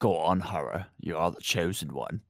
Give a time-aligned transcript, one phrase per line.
[0.00, 0.86] Go on, horror.
[0.98, 2.22] You are the chosen one.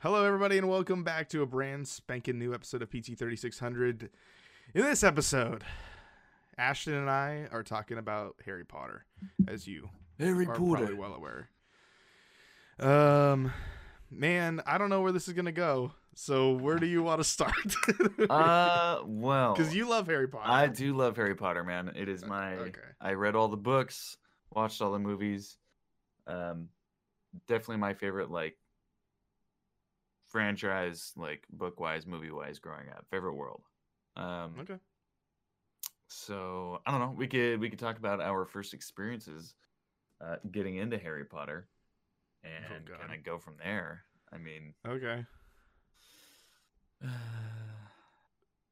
[0.00, 4.08] Hello, everybody, and welcome back to a brand spanking new episode of PT 3600.
[4.72, 5.62] In this episode,
[6.56, 9.04] Ashton and I are talking about Harry Potter,
[9.46, 11.50] as you Harry are probably well aware.
[12.80, 13.52] Um,
[14.10, 15.92] man, I don't know where this is gonna go.
[16.16, 17.54] So, where do you want to start?
[18.30, 20.50] Uh, well, Because you love Harry Potter.
[20.50, 21.92] I do love Harry Potter, man.
[21.94, 22.54] It is my.
[22.54, 22.80] okay.
[23.00, 24.16] I read all the books,
[24.50, 25.58] watched all the movies.
[26.26, 26.68] Um,
[27.46, 28.56] definitely my favorite like
[30.28, 33.04] franchise, like book wise, movie wise, growing up.
[33.10, 33.62] Favorite world.
[34.16, 34.78] Um, Okay.
[36.08, 37.14] so I don't know.
[37.16, 39.54] We could we could talk about our first experiences,
[40.24, 41.68] uh, getting into Harry Potter,
[42.42, 43.00] and God.
[43.00, 44.04] kind of go from there.
[44.32, 45.24] I mean, Okay.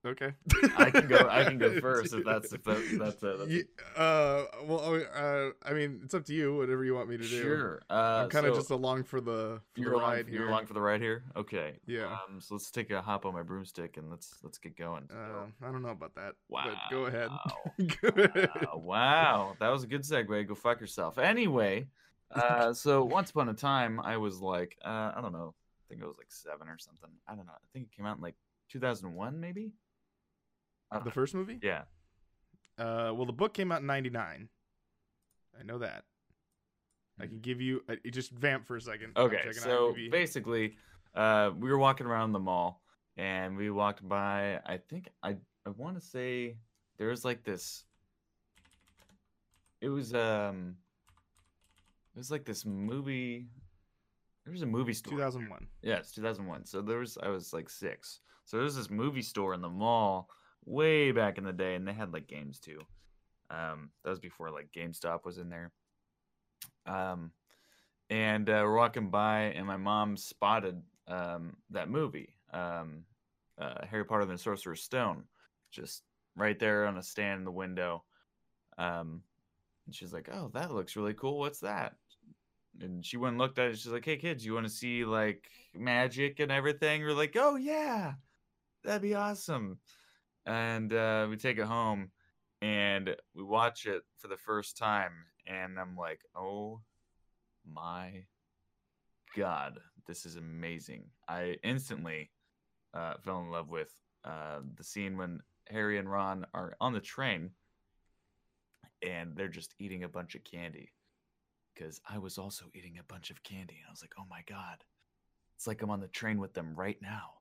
[0.05, 0.33] Okay.
[0.77, 1.29] I can go.
[1.31, 3.65] I can go first if that's if that, that's a, that's a Ye-
[3.97, 6.57] uh, well, uh, I mean, it's up to you.
[6.57, 7.41] Whatever you want me to do.
[7.41, 7.83] Sure.
[7.89, 10.41] Uh, I'm kind of so just along for the for you're the along, ride you're
[10.43, 10.49] here.
[10.49, 11.23] along for the ride here.
[11.37, 11.75] Okay.
[11.87, 12.07] Yeah.
[12.07, 12.41] Um.
[12.41, 15.09] So let's take a hop on my broomstick and let's let's get going.
[15.09, 16.35] Uh, I don't know about that.
[16.49, 16.65] wow.
[16.67, 17.29] But go ahead.
[17.29, 17.87] Wow.
[18.03, 18.51] Go ahead.
[18.75, 19.55] wow.
[19.61, 20.49] That was a good segue.
[20.49, 21.17] Go fuck yourself.
[21.17, 21.87] Anyway.
[22.29, 22.73] Uh.
[22.73, 25.55] So once upon a time, I was like, uh, I don't know.
[25.93, 27.11] I think I was like seven or something.
[27.29, 27.53] I don't know.
[27.53, 28.37] I think it came out in like
[28.71, 29.73] 2001, maybe.
[30.91, 31.11] The know.
[31.11, 31.59] first movie?
[31.63, 31.83] Yeah.
[32.79, 34.49] Uh, well, the book came out in '99.
[35.59, 36.05] I know that.
[37.21, 37.83] I can give you.
[37.89, 39.13] Uh, just vamp for a second.
[39.17, 40.77] Okay, so basically,
[41.15, 42.83] uh, we were walking around the mall,
[43.17, 44.61] and we walked by.
[44.65, 46.57] I think I I want to say
[46.97, 47.85] there was like this.
[49.81, 50.77] It was um.
[52.15, 53.47] It was like this movie.
[54.45, 55.13] There was a movie store.
[55.13, 55.67] 2001.
[55.83, 56.67] Yes, 2001.
[56.67, 58.21] So there was I was like six.
[58.45, 60.29] So there was this movie store in the mall
[60.65, 62.81] way back in the day, and they had like games too.
[63.51, 65.73] Um, that was before like GameStop was in there.
[66.87, 67.33] Um,
[68.11, 73.05] and uh, we're walking by, and my mom spotted um that movie, um,
[73.61, 75.25] uh, Harry Potter and the Sorcerer's Stone,
[75.71, 76.03] just
[76.37, 78.05] right there on a stand in the window.
[78.79, 79.23] Um,
[79.87, 81.39] and she's like, "Oh, that looks really cool.
[81.39, 81.97] What's that?"
[82.83, 83.79] And she went and looked at it.
[83.79, 87.57] She's like, "Hey kids, you want to see like magic and everything?" We're like, "Oh
[87.57, 88.15] yeah,
[88.85, 89.79] that'd be awesome."
[90.47, 92.11] And uh, we take it home
[92.61, 95.13] and we watch it for the first time,
[95.47, 96.81] and I'm like, "Oh
[97.65, 98.25] my
[99.37, 102.31] god, this is amazing!" I instantly
[102.95, 103.93] uh, fell in love with
[104.25, 107.51] uh, the scene when Harry and Ron are on the train
[109.03, 110.93] and they're just eating a bunch of candy
[111.75, 114.43] because I was also eating a bunch of candy, and I was like, "Oh my
[114.47, 114.85] god,
[115.57, 117.35] it's like I'm on the train with them right now."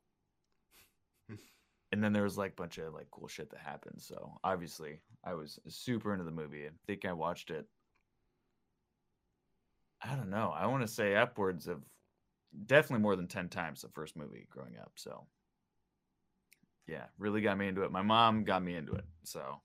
[1.92, 4.02] and then there was like a bunch of like cool shit that happened.
[4.02, 6.66] So obviously, I was super into the movie.
[6.66, 7.68] I think I watched it.
[10.02, 10.54] I don't know.
[10.56, 11.84] I want to say upwards of
[12.66, 14.94] definitely more than ten times the first movie growing up.
[14.96, 15.28] So
[16.88, 17.92] yeah, really got me into it.
[17.92, 19.06] My mom got me into it.
[19.24, 19.62] So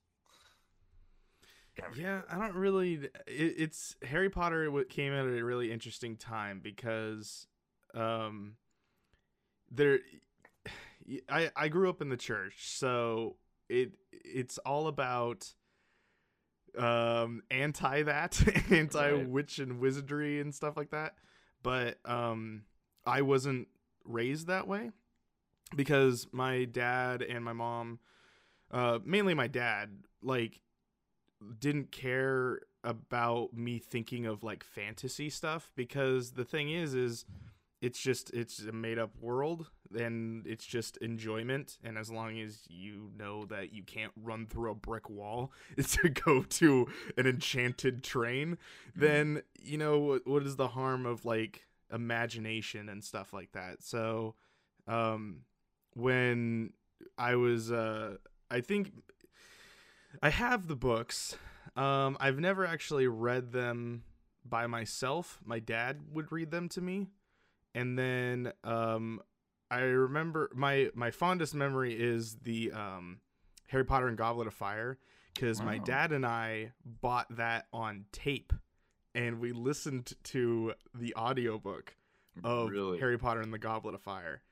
[1.96, 2.94] Yeah, I don't really.
[2.94, 7.46] It, it's Harry Potter came out at a really interesting time because,
[7.94, 8.56] um,
[9.70, 9.98] there,
[11.28, 13.36] I I grew up in the church, so
[13.68, 15.52] it it's all about
[16.78, 21.14] um anti that anti witch and wizardry and stuff like that
[21.62, 22.62] but um
[23.06, 23.66] i wasn't
[24.04, 24.90] raised that way
[25.74, 27.98] because my dad and my mom
[28.70, 29.90] uh mainly my dad
[30.22, 30.60] like
[31.58, 37.24] didn't care about me thinking of like fantasy stuff because the thing is is
[37.82, 42.62] it's just it's a made up world and it's just enjoyment and as long as
[42.68, 46.86] you know that you can't run through a brick wall to go to
[47.16, 48.56] an enchanted train
[48.94, 53.82] then you know what, what is the harm of like imagination and stuff like that?
[53.82, 54.34] So
[54.88, 55.40] um
[55.94, 56.72] when
[57.18, 58.16] i was uh
[58.50, 58.92] i think
[60.22, 61.36] i have the books.
[61.76, 64.02] Um i've never actually read them
[64.44, 65.38] by myself.
[65.44, 67.08] My dad would read them to me.
[67.74, 69.20] And then um
[69.70, 73.18] i remember my my fondest memory is the um
[73.68, 74.96] harry potter and goblet of fire
[75.34, 78.52] because my dad and i bought that on tape
[79.14, 81.96] and we listened to the audiobook
[82.44, 82.98] of really?
[83.00, 84.42] Harry potter and the goblet of fire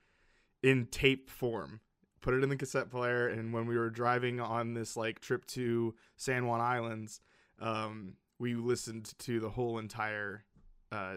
[0.63, 1.81] in tape form
[2.25, 5.45] put it in the cassette player and when we were driving on this like trip
[5.45, 7.21] to san juan islands
[7.61, 10.43] um we listened to the whole entire
[10.91, 11.17] uh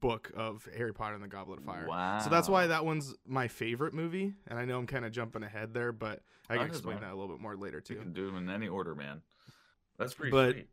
[0.00, 1.86] book of Harry Potter and the Goblet of Fire.
[1.88, 2.18] Wow.
[2.18, 4.34] So that's why that one's my favorite movie.
[4.46, 6.20] And I know I'm kind of jumping ahead there, but
[6.50, 7.06] I can explain matter.
[7.06, 7.94] that a little bit more later too.
[7.94, 9.22] You can do them in any order, man.
[9.98, 10.68] That's pretty But- sweet.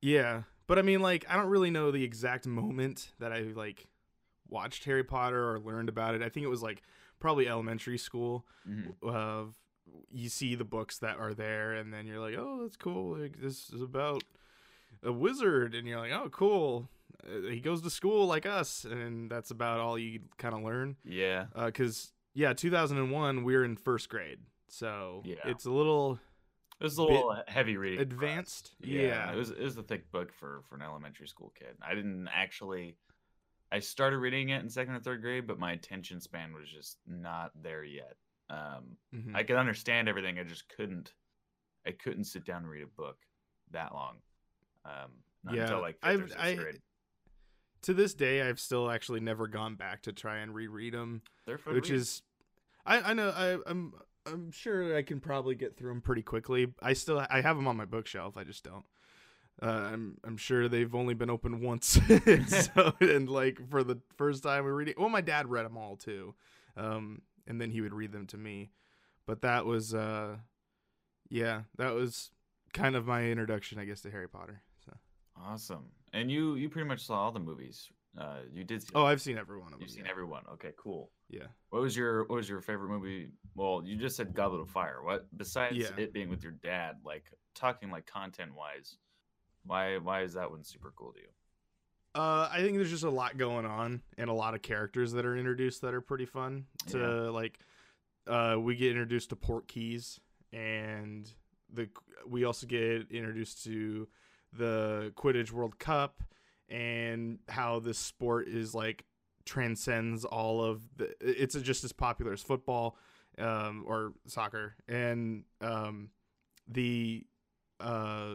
[0.00, 3.86] Yeah, but I mean, like, I don't really know the exact moment that I like
[4.48, 6.22] watched Harry Potter or learned about it.
[6.22, 6.82] I think it was like
[7.22, 8.44] probably elementary school.
[8.68, 8.94] Mhm.
[9.02, 9.56] Of
[10.10, 13.18] you see the books that are there, and then you're like, oh, that's cool.
[13.18, 14.22] Like, this is about
[15.02, 16.88] a wizard, and you're like, oh, cool.
[17.24, 20.96] Uh, he goes to school like us, and that's about all you kind of learn.
[21.04, 21.46] Yeah.
[21.54, 25.36] Because yeah, 2001, we are in first grade, so Yeah.
[25.44, 26.18] it's a little
[26.80, 28.00] It was a little heavy reading.
[28.00, 28.74] advanced.
[28.80, 29.32] Yeah, yeah.
[29.32, 31.76] it was it was a thick book for for an elementary school kid.
[31.82, 32.96] I didn't actually.
[33.72, 36.98] I started reading it in second or third grade, but my attention span was just
[37.06, 38.16] not there yet.
[38.50, 39.34] Um, Mhm.
[39.34, 41.14] I could understand everything, I just couldn't.
[41.86, 43.18] I couldn't sit down and read a book
[43.70, 44.22] that long.
[44.84, 46.82] Um, not Yeah, until like 5th I've- sixth I- grade.
[47.82, 51.56] to this day i've still actually never gone back to try and reread them They're
[51.58, 52.22] which is
[52.86, 53.92] i i know I, i'm
[54.24, 57.66] i'm sure i can probably get through them pretty quickly i still i have them
[57.66, 58.84] on my bookshelf i just don't
[59.62, 62.00] uh, I'm I'm sure they've only been open once,
[62.46, 64.98] so and like for the first time we read it.
[64.98, 66.34] Well, my dad read them all too,
[66.76, 68.70] um, and then he would read them to me.
[69.24, 70.36] But that was, uh,
[71.30, 72.30] yeah, that was
[72.72, 74.62] kind of my introduction, I guess, to Harry Potter.
[74.84, 74.92] So,
[75.40, 75.84] awesome.
[76.12, 77.88] And you you pretty much saw all the movies.
[78.18, 78.82] Uh, you did.
[78.82, 79.08] See oh, them.
[79.08, 79.82] I've seen every one of them.
[79.82, 80.10] You've seen yeah.
[80.10, 80.42] everyone.
[80.54, 81.10] Okay, cool.
[81.30, 81.46] Yeah.
[81.70, 83.30] What was your What was your favorite movie?
[83.54, 85.02] Well, you just said Goblet of Fire.
[85.02, 85.90] What besides Yeah.
[85.96, 87.24] it being with your dad, like
[87.54, 88.98] talking like content wise,
[89.64, 91.28] why Why is that one super cool to you?
[92.14, 95.24] Uh, I think there's just a lot going on and a lot of characters that
[95.24, 96.66] are introduced that are pretty fun.
[96.88, 97.06] To Yeah.
[97.30, 97.58] like,
[98.26, 100.20] uh, we get introduced to Port Keys,
[100.52, 101.30] and
[101.72, 101.88] the
[102.26, 104.08] we also get introduced to
[104.52, 106.22] the Quidditch World Cup
[106.68, 109.06] and how this sport is like
[109.46, 111.14] transcends all of the.
[111.20, 112.96] It's just as popular as football,
[113.38, 116.10] um, or soccer, and um,
[116.68, 117.24] the
[117.80, 118.34] uh,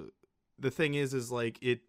[0.59, 1.81] the thing is, is like it.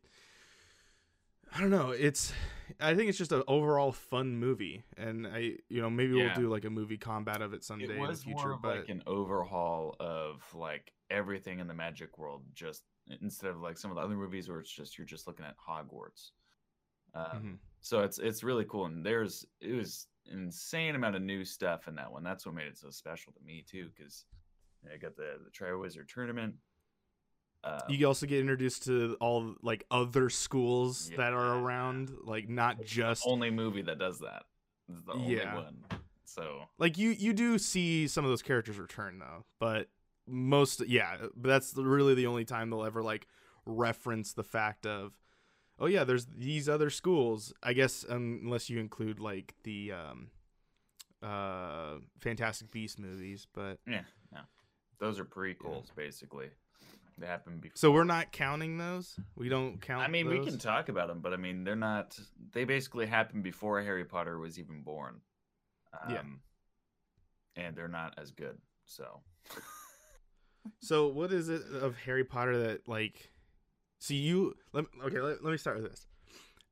[1.54, 1.90] I don't know.
[1.90, 2.32] It's
[2.78, 6.26] I think it's just an overall fun movie, and I you know maybe Yeah.
[6.26, 8.36] we'll do like a movie combat of it someday It in the future.
[8.48, 12.82] more of But like an overhaul of like everything in the magic world, just
[13.22, 15.56] instead of like some of the other movies where it's just you're just looking at
[15.58, 16.32] Hogwarts.
[17.14, 17.58] Um, Mhm.
[17.80, 21.94] So it's it's really cool, and there's it was insane amount of new stuff in
[21.94, 22.22] that one.
[22.22, 24.26] That's what made it so special to me too, because
[24.92, 26.54] I got the the Triwizard Tournament.
[27.64, 32.82] Uh, you also get introduced to all like other schools that are around, like not
[32.84, 34.44] just only movie that does that.
[34.88, 35.54] It's the only Yeah.
[35.56, 35.84] one.
[36.24, 39.88] So like you you do see some of those characters return though, but
[40.26, 43.26] most yeah, but that's really the only time they'll ever like
[43.66, 45.18] reference the fact of
[45.80, 47.52] oh yeah, there's these other schools.
[47.62, 50.30] I guess unless you include like the um
[51.22, 54.02] uh Fantastic Beast movies, but yeah,
[54.32, 54.40] no,
[55.00, 56.50] those are prequels basically.
[57.18, 57.76] They happen before.
[57.76, 59.18] so we're not counting those.
[59.36, 60.02] We don't count.
[60.02, 62.18] I mean, we can talk about them, but I mean, they're not.
[62.52, 65.20] They basically happened before Harry Potter was even born.
[66.00, 66.22] Um, Yeah.
[67.64, 68.58] And they're not as good.
[68.86, 69.20] So
[70.80, 73.30] So what is it of Harry Potter that like?
[73.98, 75.20] So you let me, okay.
[75.20, 76.06] Let, let me start with this.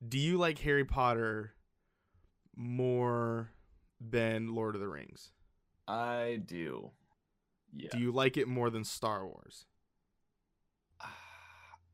[0.06, 1.54] Do you like Harry Potter
[2.54, 3.50] more
[4.00, 5.32] than Lord of the Rings?
[5.88, 6.90] I do.
[7.74, 7.88] Yeah.
[7.90, 9.66] Do you like it more than Star Wars?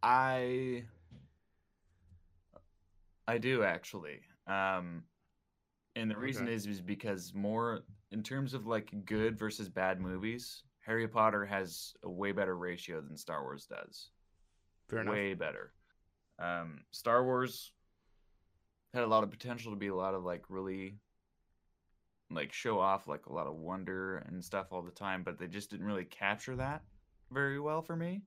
[0.03, 0.85] I
[3.29, 4.21] I do actually.
[4.47, 5.05] Um
[5.95, 6.55] and the reason Okay.
[6.55, 7.81] is is because more
[8.11, 13.01] in terms of like good versus bad movies, Harry Potter has a way better ratio
[13.01, 14.11] than Star Wars does.
[14.89, 15.13] Fair enough.
[15.15, 15.73] way better.
[16.39, 17.73] Um, Star Wars
[18.95, 20.97] had a lot of potential to be a lot of like really
[22.31, 25.47] like show off like a lot of wonder and stuff all the time, but they
[25.47, 26.83] just didn't really capture that
[27.31, 28.23] very well for me.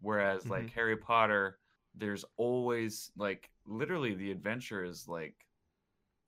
[0.00, 1.58] Whereas like Harry Potter,
[1.94, 5.34] there's always like literally the adventure is like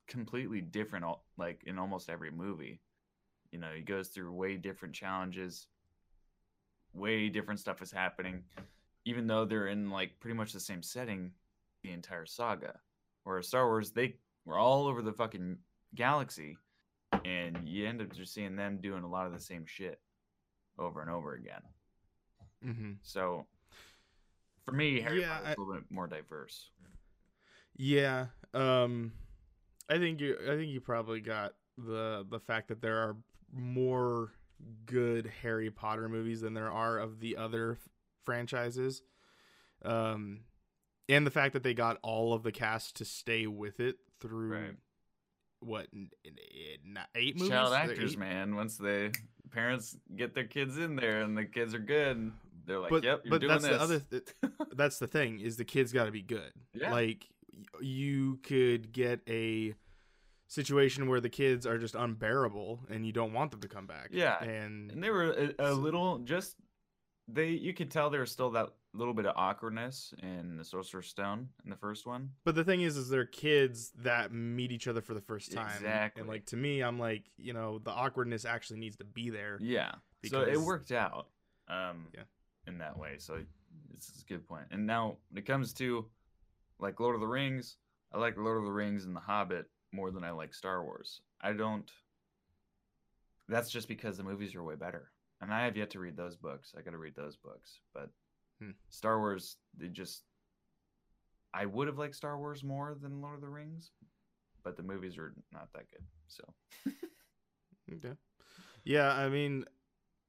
[0.07, 1.05] completely different
[1.37, 2.81] like in almost every movie.
[3.51, 5.67] You know, he goes through way different challenges.
[6.93, 8.43] Way different stuff is happening
[9.05, 11.31] even though they're in like pretty much the same setting
[11.83, 12.79] the entire saga.
[13.23, 15.57] Whereas Star Wars, they were all over the fucking
[15.95, 16.57] galaxy,
[17.25, 19.99] and you end up just seeing them doing a lot of the same shit
[20.77, 21.61] over and over again.
[22.65, 22.91] Mm-hmm.
[23.01, 23.45] So
[24.65, 26.69] for me, Harry Yeah, Potter's I- a little bit more diverse.
[27.75, 28.27] Yeah.
[28.53, 29.13] Um,
[29.89, 30.37] I think you.
[30.43, 33.15] I think you probably got the the fact that there are
[33.51, 34.31] more
[34.85, 37.89] good Harry Potter movies than there are of the other f-
[38.25, 39.01] franchises.
[39.83, 40.41] Um,
[41.09, 44.51] and the fact that they got all of the cast to stay with it through
[44.53, 44.75] Right.
[45.61, 46.35] what n- n-
[46.85, 47.49] n- eight movies?
[47.49, 48.55] Child actors, eight- man.
[48.55, 49.11] Once they
[49.49, 52.31] parents get their kids in there and the kids are good,
[52.65, 53.99] they're like, but "Yep, you're but doing that's this." the other.
[53.99, 54.23] Th-
[54.75, 56.51] that's the thing is the kids got to be good.
[56.73, 56.91] Yeah.
[56.91, 57.25] Like
[57.79, 59.75] you could get a
[60.47, 64.09] situation where the kids are just unbearable and you don't want them to come back.
[64.11, 66.55] Yeah, and and they were a, a little just
[67.27, 67.49] they.
[67.49, 71.47] You could tell there was still that little bit of awkwardness in the Sorcerer's Stone
[71.63, 72.31] in the first one.
[72.43, 75.71] But the thing is, is they're kids that meet each other for the first time.
[75.77, 76.19] Exactly.
[76.19, 79.57] And like to me, I'm like, you know, the awkwardness actually needs to be there.
[79.61, 79.91] Yeah,
[80.25, 81.27] so it worked out.
[81.69, 82.23] Um, Yeah.
[82.71, 83.15] In that way.
[83.17, 83.35] So
[83.97, 84.65] is a good point.
[84.71, 86.05] And now when it comes to
[86.79, 87.77] like Lord of the Rings,
[88.13, 91.21] I like Lord of the Rings and The Hobbit more than I like Star Wars.
[91.41, 91.89] I don't.
[93.47, 95.11] That's just because the movies are way better,
[95.41, 96.73] and I have yet to read those books.
[96.77, 98.09] I got to read those books, but
[98.61, 98.71] Hmm.
[98.89, 100.23] Star Wars, they just.
[101.53, 103.91] I would have liked Star Wars more than Lord of the Rings,
[104.63, 106.03] but the movies are not that good.
[106.27, 106.43] So
[107.93, 108.15] Okay.
[108.83, 109.65] Yeah, I mean,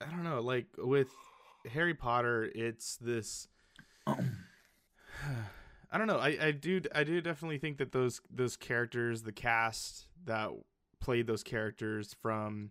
[0.00, 0.40] I don't know.
[0.40, 1.10] Like with
[1.70, 3.48] Harry Potter, it's this.
[4.06, 6.18] I don't know.
[6.18, 10.50] I, I do I do definitely think that those those characters, the cast that
[11.00, 12.70] played those characters from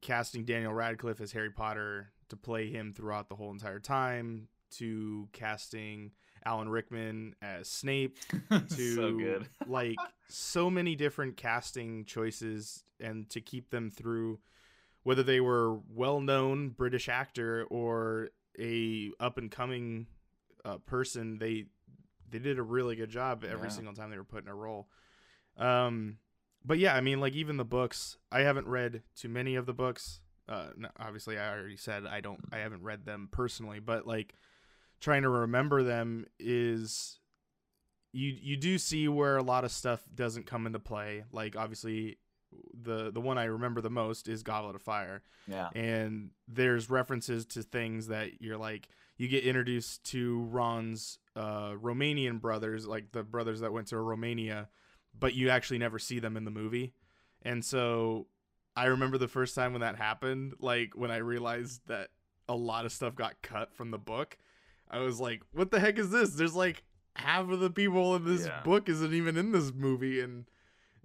[0.00, 5.28] casting Daniel Radcliffe as Harry Potter to play him throughout the whole entire time to
[5.32, 6.12] casting
[6.44, 8.18] Alan Rickman as Snape
[8.50, 9.48] to so good.
[9.66, 9.96] like
[10.28, 14.38] so many different casting choices and to keep them through
[15.04, 20.06] whether they were well-known British actor or a up and coming
[20.64, 21.66] uh, person they
[22.28, 23.72] they did a really good job every Yeah.
[23.74, 24.88] single time they were put in a role
[25.56, 26.18] um
[26.64, 29.74] but yeah I mean like even the books I haven't read too many of the
[29.74, 34.06] books uh no, obviously I already said I don't I haven't read them personally but
[34.06, 34.34] like
[35.00, 37.20] trying to remember them is
[38.12, 41.24] you you do see where a lot of stuff doesn't come into play.
[41.32, 42.18] Like obviously
[42.82, 45.22] the the one I remember the most is Goblet of Fire.
[45.48, 45.68] yeah.
[45.74, 52.40] And there's references to things that you're like you get introduced to Ron's uh Romanian
[52.40, 54.68] brothers, like the brothers that went to Romania,
[55.18, 56.92] but you actually never see them in the movie.
[57.42, 58.26] And so
[58.76, 62.08] I remember the first time when that happened, like when I realized that
[62.48, 64.36] a lot of stuff got cut from the book.
[64.90, 66.30] I was like, what the heck is this?
[66.34, 66.82] There's like
[67.16, 68.62] half of the people in this Yeah.
[68.64, 70.44] book isn't even in this movie and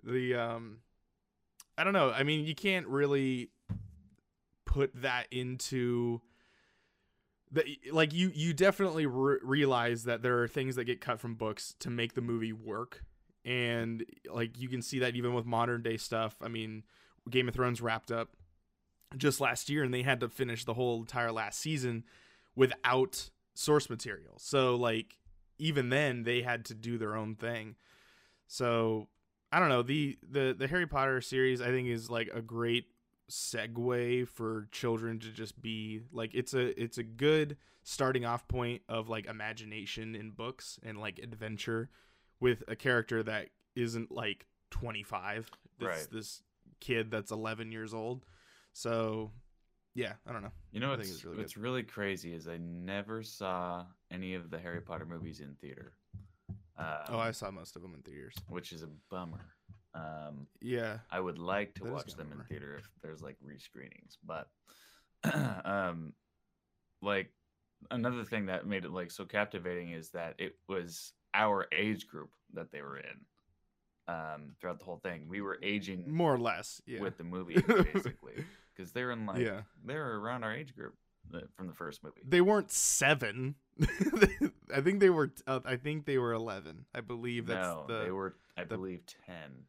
[0.03, 0.79] the um
[1.79, 2.11] I don't know.
[2.11, 3.51] I mean, you can't really
[4.65, 6.21] put that into
[7.51, 11.35] the like you you definitely re- realize that there are things that get cut from
[11.35, 13.05] books to make the movie work
[13.45, 16.35] and like you can see that even with modern day stuff.
[16.41, 16.83] I mean,
[17.29, 18.29] Game of Thrones wrapped up
[19.15, 22.03] just last year and they had to finish the whole entire last season
[22.57, 24.33] without source material.
[24.37, 25.15] So like
[25.57, 27.77] even then they had to do their own thing.
[28.47, 29.07] So
[29.51, 32.85] I don't know the the the Harry Potter series I think is like a great
[33.29, 38.81] segue for children to just be like it's a it's a good starting off point
[38.89, 41.89] of like imagination in books and like adventure
[42.39, 46.07] with a character that isn't like 25 this Right.
[46.11, 46.41] this
[46.79, 48.25] kid that's 11 years old
[48.73, 49.31] so
[49.95, 52.47] yeah i don't know You know I think what's it's really what's really crazy is
[52.47, 55.93] I never saw any of the Harry Potter movies in theater.
[56.79, 59.45] Um, oh i saw most of them in theaters which is a bummer.
[59.93, 64.47] Um, yeah I would like to watch them in theater if there's like rescreenings, but
[65.65, 66.13] um,
[67.01, 67.31] like
[67.91, 72.29] another thing that made it like so captivating is that it was our age group
[72.53, 73.25] that they were in.
[74.07, 77.61] Um, throughout the whole thing, we were aging more or less yeah with the movie
[77.93, 78.45] basically
[78.75, 80.95] because they're in like yeah they're around our age group
[81.33, 82.21] uh, from the first movie.
[82.27, 83.55] they weren't seven
[84.75, 88.03] i think they were uh, i think they were 11 i believe that's no, the
[88.05, 89.65] they were, I the- believe, ten.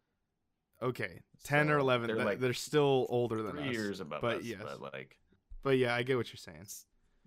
[0.82, 4.38] okay 10 or 11 they're like they're still older than Three us years above but
[4.38, 5.16] us, yes but like
[5.62, 6.66] but yeah i get what you're saying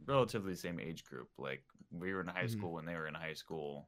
[0.05, 1.29] relatively same age group.
[1.37, 2.51] Like we were in high Mhm.
[2.51, 3.87] school when they were in high school.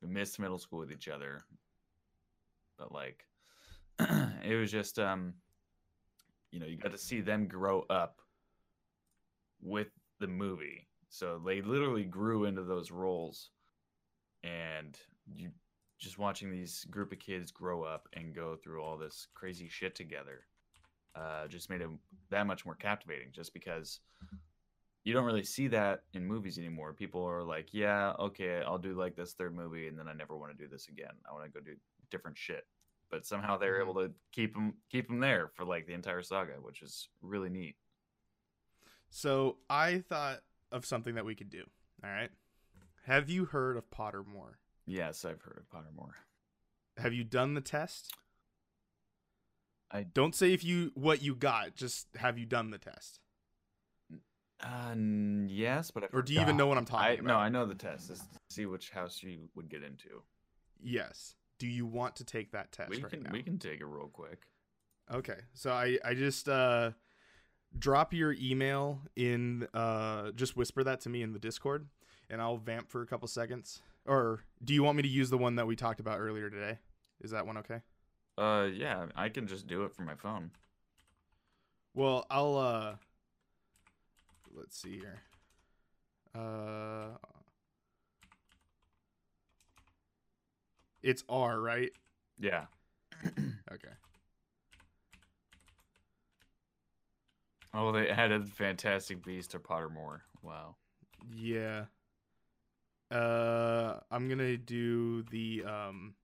[0.00, 1.42] We missed middle school with each other.
[2.78, 3.24] But like
[3.98, 5.34] it was just um
[6.52, 8.20] you know, you got to see them grow up
[9.60, 9.88] with
[10.20, 10.86] the movie.
[11.14, 13.50] So they literally grew into those roles
[14.42, 14.98] and
[15.32, 15.50] you
[15.96, 19.94] just watching these group of kids grow up and go through all this crazy shit
[19.94, 20.46] together
[21.14, 21.88] uh, just made it
[22.30, 24.00] that much more captivating just because
[25.04, 26.92] you don't really see that in movies anymore.
[26.92, 30.36] People are like, yeah, okay, I'll do like this third movie, and then I never
[30.36, 31.12] want to do this again.
[31.30, 31.76] I want to go do
[32.10, 32.66] different shit.
[33.08, 33.82] But somehow they're Mhm.
[33.82, 37.50] able to keep them keep them there for like the entire saga, which is really
[37.50, 37.76] neat.
[39.10, 40.42] So I thought
[40.74, 41.64] of something that we could do.
[42.02, 42.30] All right.
[43.06, 44.56] Have you heard of Pottermore?
[44.86, 46.14] Yes, I've heard of Pottermore.
[46.98, 48.12] Have you done the test?
[49.90, 51.74] I- don't say if you what you got.
[51.76, 53.20] Just have you done the test,
[54.60, 54.94] Uh,
[55.46, 57.24] yes, but I or do you even know what I'm talking I about?
[57.26, 58.10] no, I know the test.
[58.10, 60.22] Is to see which house you would get into.
[60.80, 61.36] Yes.
[61.58, 63.30] Do you want to take that test We right can now?
[63.32, 64.42] we can take it real quick.
[65.12, 65.38] Okay.
[65.52, 66.92] So I I just uh
[67.78, 71.86] drop your email in uh just whisper that to me in the Discord
[72.30, 73.82] and I'll vamp for a couple seconds.
[74.06, 76.78] Or do you want me to use the one that we talked about earlier today?
[77.20, 77.80] Is that one okay?
[78.36, 80.50] Uh, yeah, I can just do it from my phone.
[81.94, 82.94] Well, I'll uh
[84.54, 85.22] let's see here.
[86.34, 87.16] Uh
[91.02, 91.92] It's R, right?
[92.40, 92.64] Yeah.
[93.26, 93.92] Okay.
[97.74, 100.20] Oh, they added Fantastic Beast to Pottermore.
[100.42, 100.76] Wow.
[101.34, 101.86] Yeah.
[103.10, 106.14] Uh I'm going to do the um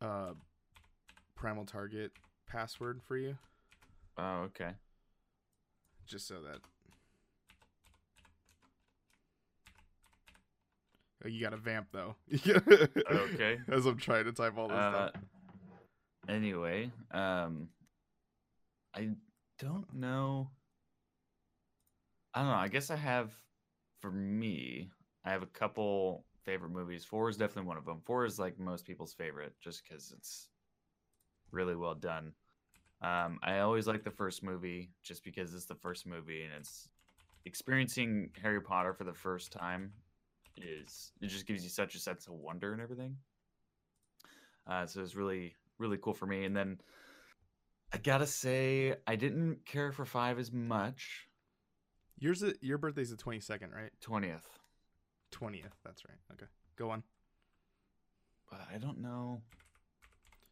[0.00, 0.32] uh
[1.34, 2.12] primal target
[2.46, 3.36] password for you
[4.18, 4.70] Oh, okay.
[6.06, 6.58] just so that
[11.24, 12.16] Oh, you got to vamp though.
[13.10, 13.58] Okay.
[13.70, 15.22] As I'm trying to type all this Uh, stuff.
[16.28, 17.68] anyway, um,
[18.94, 19.10] I
[19.58, 20.50] don't know.
[22.34, 22.56] I don't know.
[22.56, 23.32] I guess I have,
[24.00, 24.90] for me,
[25.24, 27.04] I have a couple favorite movies.
[27.04, 28.00] Four is definitely one of them.
[28.04, 30.48] Four is like most people's favorite, just because it's
[31.50, 32.32] really well done.
[33.02, 36.88] Um, I always like the first movie, just because it's the first movie, and it's
[37.44, 39.92] experiencing Harry Potter for the first time
[40.56, 43.16] is it just gives you such a sense of wonder and everything.
[44.66, 46.44] Uh, so it's really really cool for me.
[46.44, 46.78] And then
[47.92, 51.28] I gotta say, I didn't care for five as much.
[52.18, 53.90] Yours is- your birthday's the 22nd, right?
[54.00, 54.48] Twentieth,
[55.30, 55.72] 20th.
[55.84, 56.18] That's right.
[56.32, 56.46] Okay.
[56.76, 57.02] Go on.
[58.50, 59.42] but I don't know.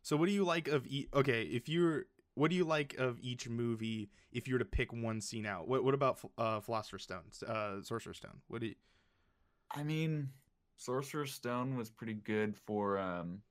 [0.03, 3.19] So what do you like of each Okay, if you're what do you like of
[3.21, 5.69] each movie if you were to pick one scene out?
[5.69, 7.25] What what about uh Philosopher's Stone?
[7.47, 8.41] Uh Sorcerer's Stone.
[8.49, 8.75] What do you
[9.71, 10.31] I mean,
[10.77, 13.43] Sorcerer's Stone was pretty good for um.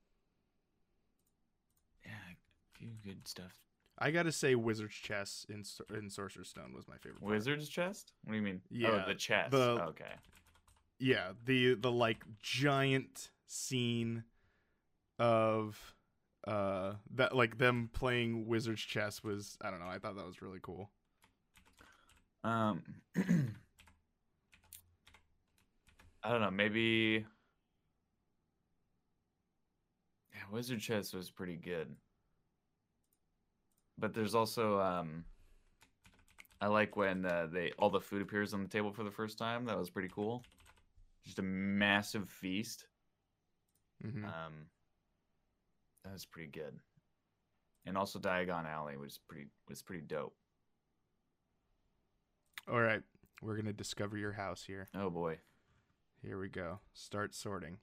[2.04, 3.54] Yeah, a few good stuff.
[4.00, 5.62] I got to say Wizard's Chess in
[5.96, 7.20] in Sorcerer's Stone was my favorite.
[7.20, 7.32] part.
[7.32, 8.12] Wizard's chest?
[8.24, 8.60] What do you mean?
[8.70, 9.50] Yeah, oh, the chest.
[9.50, 10.14] the- okay.
[10.98, 14.24] Yeah, the the like giant scene
[15.18, 15.94] of
[16.46, 20.42] uh that like them playing Wizard's Chess was I don't know, I thought that was
[20.42, 20.90] really cool.
[22.42, 22.82] Um,
[26.22, 26.50] I don't know.
[26.50, 27.26] Maybe.
[30.34, 31.94] Yeah, Wizard Chess was pretty good.
[34.00, 35.24] But there's also um.
[36.62, 39.38] I like when uh, they all the food appears on the table for the first
[39.38, 39.64] time.
[39.66, 40.42] That was pretty cool.
[41.24, 42.86] Just a massive feast.
[44.04, 44.24] Mhm.
[44.24, 44.66] Um,
[46.04, 46.78] that was pretty good.
[47.86, 50.34] And also Diagon Alley was pretty was pretty dope.
[52.70, 53.02] All right.
[53.42, 54.86] We're going to discover your house here.
[54.94, 55.38] Oh boy.
[56.22, 56.80] Here we go.
[56.92, 57.78] Start sorting.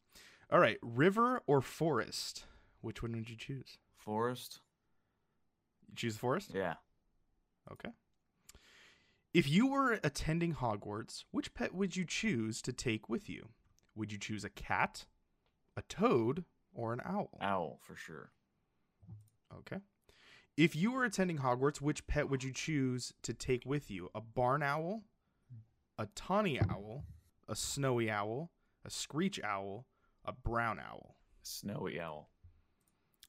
[0.51, 2.45] All right, river or forest?
[2.81, 3.79] Which one would you choose?
[3.97, 4.59] Forest?
[5.89, 6.51] You choose the forest?
[6.53, 6.75] Yeah.
[7.71, 7.89] Okay.
[9.33, 13.49] If you were attending Hogwarts, which pet would you choose to take with you?
[13.95, 15.05] Would you choose a cat,
[15.75, 17.37] a toad, or an owl?
[17.41, 18.31] Owl for sure.
[19.59, 19.77] Okay.
[20.55, 24.09] If you were attending Hogwarts, which pet would you choose to take with you?
[24.15, 25.03] A barn owl,
[25.99, 27.05] a tawny owl,
[27.47, 28.51] a snowy owl,
[28.83, 29.85] a screech owl,
[30.25, 31.17] a brown owl.
[31.43, 32.29] Snowy owl.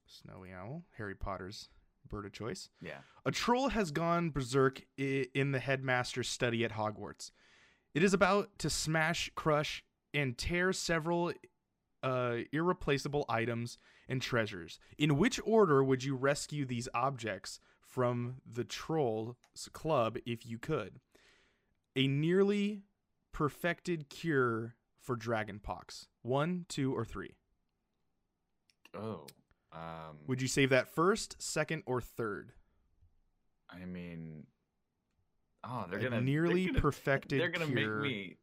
[0.07, 1.68] Snowy owl, Harry Potter's
[2.09, 2.68] bird of choice.
[2.81, 2.99] Yeah.
[3.25, 7.31] A troll has gone berserk i- in the headmaster's study at Hogwarts.
[7.94, 9.83] It is about to smash, crush,
[10.14, 11.33] and tear several
[12.03, 13.77] uh, irreplaceable items
[14.09, 14.79] and treasures.
[14.97, 19.37] In which order would you rescue these objects from the troll's
[19.73, 21.01] club if you could?
[21.97, 22.83] A nearly
[23.33, 26.07] perfected cure for dragonpox.
[26.23, 27.35] One, two, or three.
[28.94, 29.27] Oh.
[29.72, 32.52] Um Would you save that first, second, or third?
[33.70, 34.46] I mean
[35.64, 38.37] Oh, they're gonna nearly they're gonna, perfected They're gonna cure make me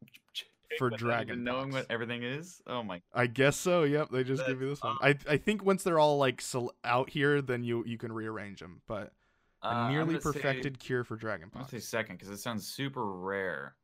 [0.78, 2.60] for dragon knowing what everything is.
[2.66, 3.84] Oh my I guess so.
[3.84, 4.96] Yep, they just give you this one.
[5.00, 6.42] I I think once they're all like
[6.84, 8.82] out here, then you you can rearrange them.
[8.86, 9.12] But
[9.62, 11.50] a nearly gonna say- perfected cure for dragon.
[11.54, 13.76] I'm say second because it sounds super rare.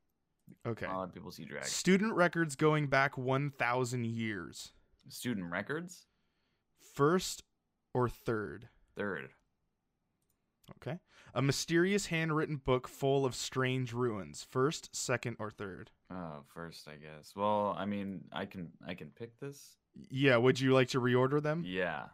[0.67, 0.87] Okay.
[0.87, 1.69] A lot of people see dragon.
[1.69, 4.73] Student records going back one thousand years.
[5.09, 6.07] Student records?
[6.93, 7.43] First
[7.95, 8.69] or third?
[8.97, 9.31] Third.
[10.77, 10.99] Okay.
[11.35, 14.47] A mysterious handwritten book full of strange runes.
[14.49, 15.91] First, second, or third?
[16.11, 17.33] Oh, first, I guess.
[17.35, 19.77] Well, I mean, I can I can pick this.
[20.11, 21.65] Yeah, would you like to reorder them?
[21.67, 22.05] Yeah.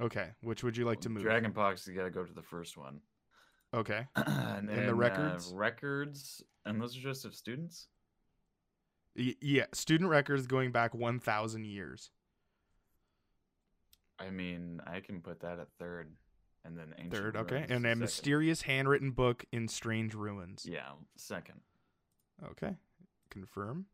[0.00, 0.28] Okay.
[0.40, 1.22] Which would you like to move?
[1.24, 3.00] Dragon Pox, you gotta go to the first one.
[3.74, 4.06] Okay.
[4.16, 5.52] and then the records?
[5.52, 7.88] Uh, records, and those are just of students.
[9.16, 12.10] Y- yeah, student records going back 1,000 years.
[14.18, 16.12] I mean, I can put that at third,
[16.64, 17.64] and then ancient Third, okay.
[17.68, 17.98] And a second.
[18.00, 20.66] mysterious handwritten book in strange runes.
[20.68, 21.60] Yeah, second.
[22.44, 22.76] Okay.
[23.30, 23.86] Confirm.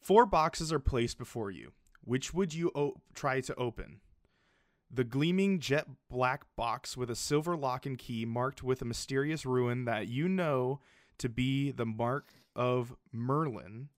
[0.00, 1.72] Four boxes are placed before you.
[2.04, 4.00] Which would you o- try to open?
[4.90, 9.44] The gleaming jet black box with a silver lock and key marked with a mysterious
[9.44, 10.80] rune that you know
[11.18, 13.88] to be the mark of Merlin.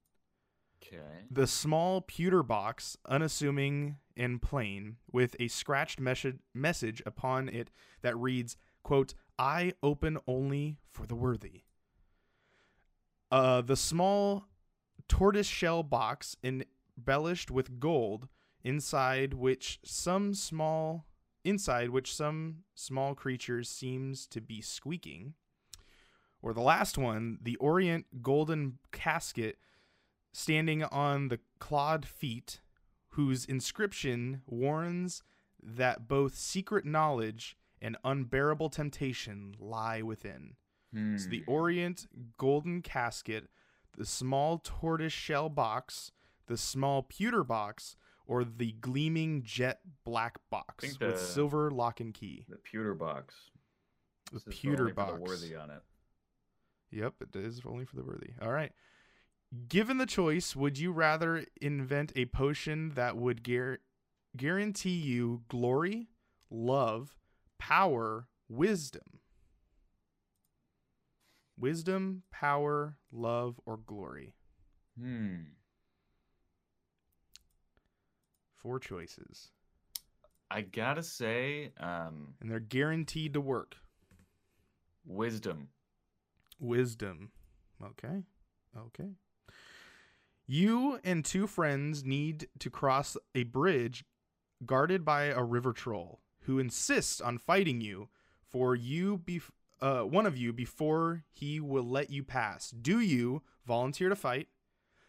[0.83, 1.25] Okay.
[1.31, 7.71] The small pewter box, unassuming and plain, with a scratched mes- message upon it
[8.03, 11.63] that reads, quote, I open only for the worthy.
[13.31, 14.47] Uh, the small
[15.09, 18.29] tortoise shell box embellished with gold,
[18.65, 21.07] inside which some small
[21.45, 25.35] inside which some small creatures seems to be squeaking.
[26.43, 29.57] Or the last one, the Orient golden casket
[30.33, 32.61] standing on the clawed feet,
[33.11, 35.23] whose inscription warns
[35.63, 40.55] that both secret knowledge and unbearable temptation lie within.
[40.95, 41.51] So the Hmm.
[41.51, 42.07] Orient
[42.39, 43.49] golden casket,
[43.97, 46.13] the small tortoise shell box,
[46.47, 52.15] the small pewter box, or the gleaming jet black box think with silver lock and
[52.15, 52.47] key.
[52.49, 53.51] the pewter box.
[54.27, 55.13] The This is for pewter box.
[55.15, 55.83] the worthy on it.
[56.91, 58.31] Yep, it is only for the worthy.
[58.41, 58.73] All right.
[59.69, 63.79] Given the choice, would you rather invent a potion that would guar-
[64.37, 66.09] guarantee you glory,
[66.51, 67.17] love,
[67.59, 69.21] power, wisdom?
[71.59, 74.35] Wisdom, power, love, or glory?
[75.01, 75.37] Hmm.
[78.55, 79.49] Four choices.
[80.51, 83.77] I gotta say, um, And they're guaranteed to work.
[85.07, 85.69] wisdom.
[86.61, 87.33] Wisdom.
[87.83, 88.25] Okay.
[88.77, 89.11] Okay.
[90.51, 94.03] You and two friends need to cross a bridge
[94.65, 98.09] guarded by a river troll who insists on fighting you
[98.49, 99.51] for you bef-
[99.83, 102.71] uh, one of you before he will let you pass.
[102.71, 104.49] Do you volunteer to fight?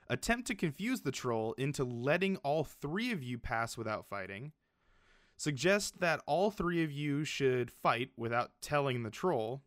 [0.09, 4.51] Attempt to confuse the troll into letting all three of you pass without fighting.
[5.37, 9.61] Suggest that all three of you should fight without telling the troll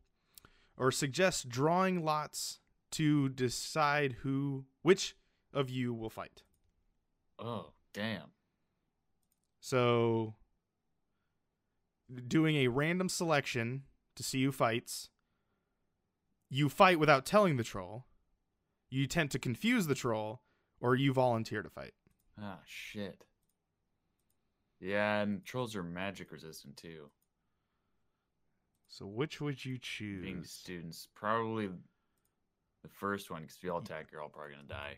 [0.76, 5.16] or suggest drawing lots to decide who which
[5.52, 6.42] of you will fight.
[7.38, 8.30] Oh, damn.
[9.60, 10.34] So
[12.28, 13.84] doing a random selection
[14.16, 15.10] to see who fights.
[16.50, 18.06] You fight without telling the troll.
[18.90, 20.42] You attempt to confuse the troll
[20.80, 21.94] or you volunteer to fight.
[22.40, 23.24] Ah, shit.
[24.80, 27.10] Yeah, and trolls are magic resistant too.
[28.88, 30.22] So which would you choose?
[30.22, 31.68] Being students, probably
[32.82, 34.96] the first one, because if you all attack, you're all probably gonna die.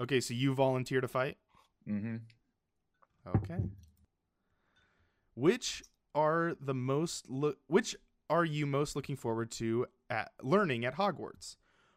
[0.00, 1.36] Okay, so you volunteer to fight?
[1.88, 2.16] Mm-hmm.
[3.36, 3.58] Okay.
[5.34, 5.82] Which
[6.14, 7.94] are the most lo- which
[8.28, 11.56] are you most looking forward to at learning at Hogwarts?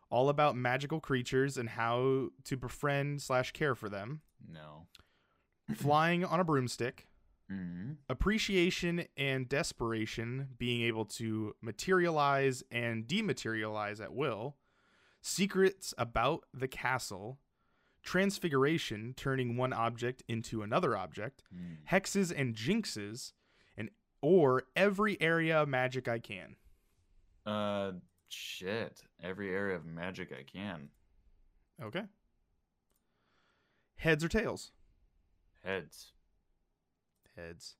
[0.10, 4.22] All about magical creatures and how to befriend slash care for them.
[4.48, 4.88] No.
[5.76, 7.08] Flying on a broomstick.
[7.52, 7.94] Mm-hmm.
[8.10, 14.56] Apparition and Disapparition, being able to materialize and dematerialize at will.
[15.22, 17.40] Secrets about the castle.
[18.04, 21.78] Transfiguration, turning one object into another object Mm.
[21.90, 23.32] hexes and jinxes,
[23.78, 23.90] and
[24.22, 26.58] or every area of magic I can.
[27.46, 27.94] Uh,
[28.30, 29.04] shit.
[29.22, 30.90] Every area of magic I can.
[31.82, 32.04] Okay.
[33.96, 34.72] Heads or tails?
[35.64, 36.12] Heads.
[37.38, 37.78] Heads.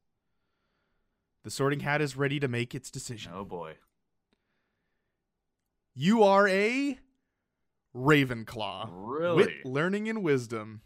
[1.44, 3.34] The sorting hat is ready to make its decision.
[3.36, 3.76] Oh boy.
[5.94, 6.98] You are a
[7.96, 8.90] Ravenclaw.
[8.92, 9.36] Really?
[9.46, 10.82] Wit, learning, and wisdom.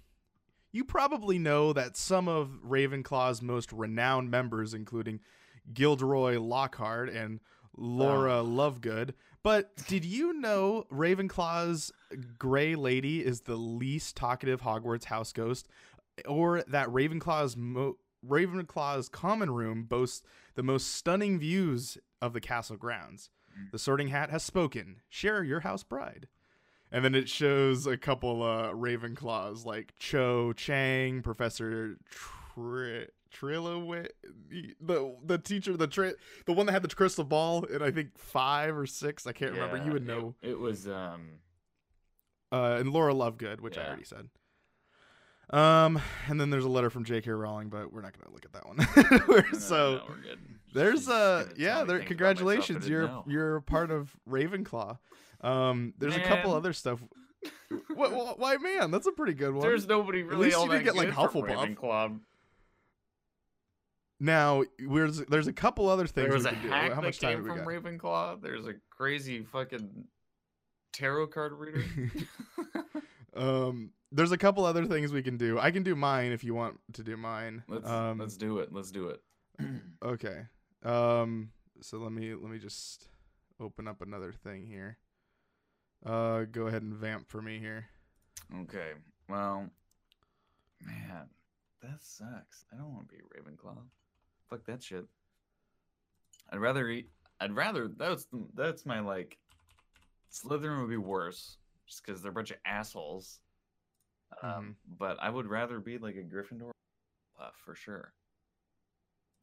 [0.72, 5.22] You probably know that some of Ravenclaw's most renowned members, including
[5.74, 7.40] Gilderoy Lockhart and
[7.76, 8.44] Laura Ah.
[8.44, 11.92] Lovegood, but did you know Ravenclaw's
[12.38, 15.68] Gray Lady is the least talkative Hogwarts house ghost,
[16.28, 20.24] or that Ravenclaw's mo- Ravenclaw's common room boasts
[20.56, 23.30] the most stunning views of the castle grounds?
[23.58, 23.72] Mm.
[23.72, 25.02] The Sorting Hat has spoken.
[25.08, 26.28] Share your house bride.
[26.92, 33.08] And then it shows a couple uh Ravenclaws like Cho Chang, Professor Tri-
[34.82, 36.14] the the teacher, the tra-
[36.46, 39.28] the one that had the crystal ball, and I think five or six.
[39.28, 39.78] I can't remember.
[39.84, 40.34] You would know.
[40.42, 41.40] It, was um
[42.52, 44.30] Uh, and Laura Lovegood, which I already said.
[45.50, 47.32] Um, and then there's a letter from J.K.
[47.32, 48.78] Rowling, but we're not gonna look at that one.
[49.54, 50.40] No, so no, we're good.
[50.74, 54.16] there's She's uh yeah there things about myself I congratulations you're you're a part of
[54.30, 54.98] Ravenclaw.
[55.42, 57.02] Um, there's a couple other stuff.
[57.94, 58.92] what, what why man?
[58.92, 59.62] That's a pretty good one.
[59.62, 61.76] There's nobody really At least all you that get, like, Hufflepuff.
[61.76, 62.20] Ravenclaw.
[64.20, 66.70] Now, there's there's a couple other things There was a can do.
[66.70, 67.60] hack How that much time came from?
[67.60, 68.42] Ravenclaw.
[68.42, 70.06] There's a crazy fucking
[70.94, 71.84] tarot card reader.
[73.36, 75.60] um, there's a couple other things we can do.
[75.60, 77.64] I can do mine if you want to do mine.
[77.68, 78.74] let's um, let's do it.
[78.74, 79.22] Let's do it.
[80.04, 80.46] okay.
[80.84, 83.10] Um, so let me let me just
[83.60, 84.98] open up another thing here.
[86.06, 87.86] Uh, go ahead and vamp for me here.
[88.62, 88.92] okay.
[89.30, 89.70] Well,
[90.86, 91.28] man,
[91.82, 92.66] that sucks.
[92.74, 93.78] I don't want to be Ravenclaw.
[94.50, 95.06] Fuck that shit.
[96.50, 97.10] I'd rather eat.
[97.42, 99.38] I'd rather that's that's my like.
[100.32, 103.40] Slytherin would be worse, just because they're a bunch of assholes.
[104.42, 104.98] Um, Mhm.
[105.00, 106.72] but I would rather be like a Gryffindor,
[107.38, 108.14] Puff for sure.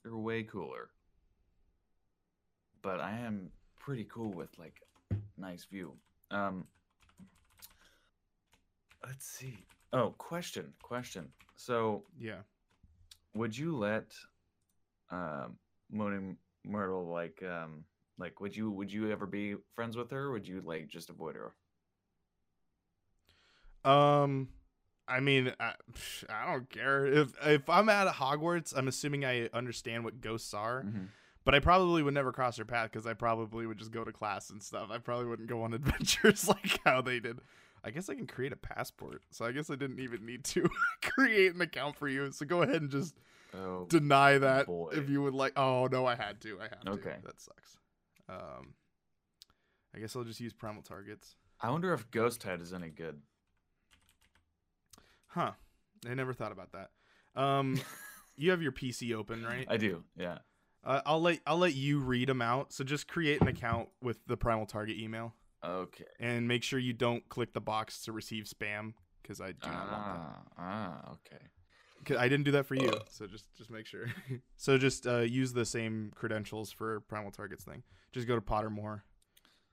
[0.02, 0.90] They're way cooler.
[2.82, 4.80] But I am pretty cool with like
[5.38, 5.98] nice view.
[6.30, 6.66] Um,
[9.06, 9.58] let's see.
[9.92, 11.28] Oh, question, question.
[11.56, 12.40] So, Yeah.
[13.34, 14.12] would you let
[15.10, 15.58] um
[15.90, 17.84] Moaning Myrtle like um
[18.18, 21.10] like would you would you ever be friends with her or would you like just
[21.10, 21.54] avoid her?
[23.84, 24.48] Um,
[25.06, 25.74] I mean, I,
[26.30, 28.72] I don't care if if I'm at Hogwarts.
[28.76, 30.86] I'm assuming I understand what ghosts are,
[31.44, 34.12] but I probably would never cross their path because I probably would just go to
[34.12, 34.88] class and stuff.
[34.90, 37.38] I probably wouldn't go on adventures like how they did.
[37.86, 40.68] I guess I can create a passport, so I guess I didn't even need to
[41.02, 42.32] create an account for you.
[42.32, 43.14] So go ahead and just
[43.56, 44.90] Oh, deny that boy.
[44.94, 45.52] if you would like.
[45.56, 46.58] Oh no, I had to.
[46.60, 46.90] I had to.
[46.92, 47.16] Okay.
[47.24, 47.76] that sucks.
[48.28, 48.74] Um,
[49.94, 51.36] I guess I'll just use primal targets.
[51.60, 53.20] I wonder if Ghost Head is any good.
[55.28, 55.52] Huh.
[56.08, 56.90] I never thought about that.
[57.40, 57.80] Um,
[58.36, 59.66] you have your PC open, right?
[59.68, 60.38] I do, yeah.
[60.84, 62.72] Uh, I'll let I'll let you read them out.
[62.72, 66.04] So just create an account with the primal target email Okay.
[66.20, 68.92] and make sure you don't click the box to receive spam
[69.22, 70.20] because I do not want that.
[70.20, 71.42] Ah, ah, okay.
[72.04, 74.06] 'Cause I didn't do that for you, so just just make sure.
[74.56, 77.82] so just uh, use the same credentials for primal targets thing.
[78.12, 79.00] Just go to Pottermore,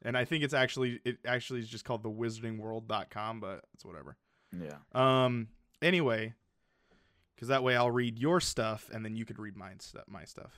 [0.02, 4.15] and I think it's actually it actually is just called the wizardingworld.com, but it's whatever.
[4.58, 4.78] Yeah.
[4.93, 5.50] Um.
[5.82, 6.34] Anyway,
[7.36, 10.24] because that way I'll read your stuff and then you could read mine stuff, my
[10.24, 10.54] stuff.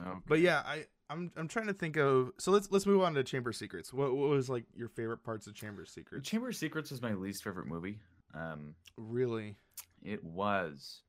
[0.00, 0.18] Okay.
[0.26, 2.32] But yeah, I I'm I'm trying to think of.
[2.38, 3.92] So let's let's move on to Chamber Secrets.
[3.92, 6.28] What what was like your favorite parts of Chamber Secrets?
[6.28, 7.98] Chamber Secrets was my least favorite movie.
[8.34, 9.56] Um, Really,
[10.02, 11.02] it was.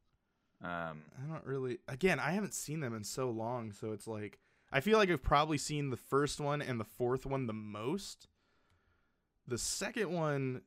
[0.63, 1.79] Um, I don't really.
[1.87, 4.39] Again, I haven't seen them in so long, so it's like
[4.71, 8.27] I feel like I've probably seen the first one and the fourth one the most.
[9.47, 10.61] The second one,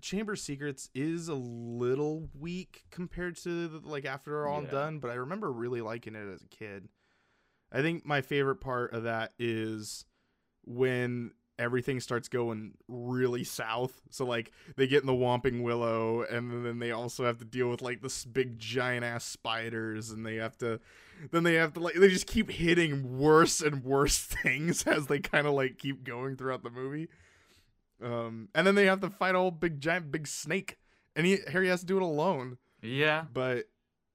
[0.00, 4.70] Chamber Secrets, is a little weak compared to the, like after all Yeah.
[4.70, 6.88] done, but I remember really liking it as a kid.
[7.72, 10.04] I think my favorite part of that is
[10.64, 14.02] when everything starts going really south.
[14.10, 17.68] So like they get in the Whomping Willow, and then they also have to deal
[17.68, 20.80] with like this big giant ass spiders, and they have to,
[21.30, 25.18] then they have to like they just keep hitting worse and worse things as they
[25.18, 27.08] kind of like keep going throughout the movie.
[28.02, 30.78] Um, and then they have to fight a whole big giant big snake,
[31.14, 32.58] and he Harry has to do it alone.
[32.82, 33.24] yeah.
[33.32, 33.64] But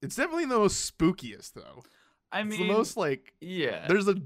[0.00, 1.82] it's definitely the most spookiest though.
[2.32, 3.86] I mean, It's the most like yeah.
[3.88, 4.16] there's a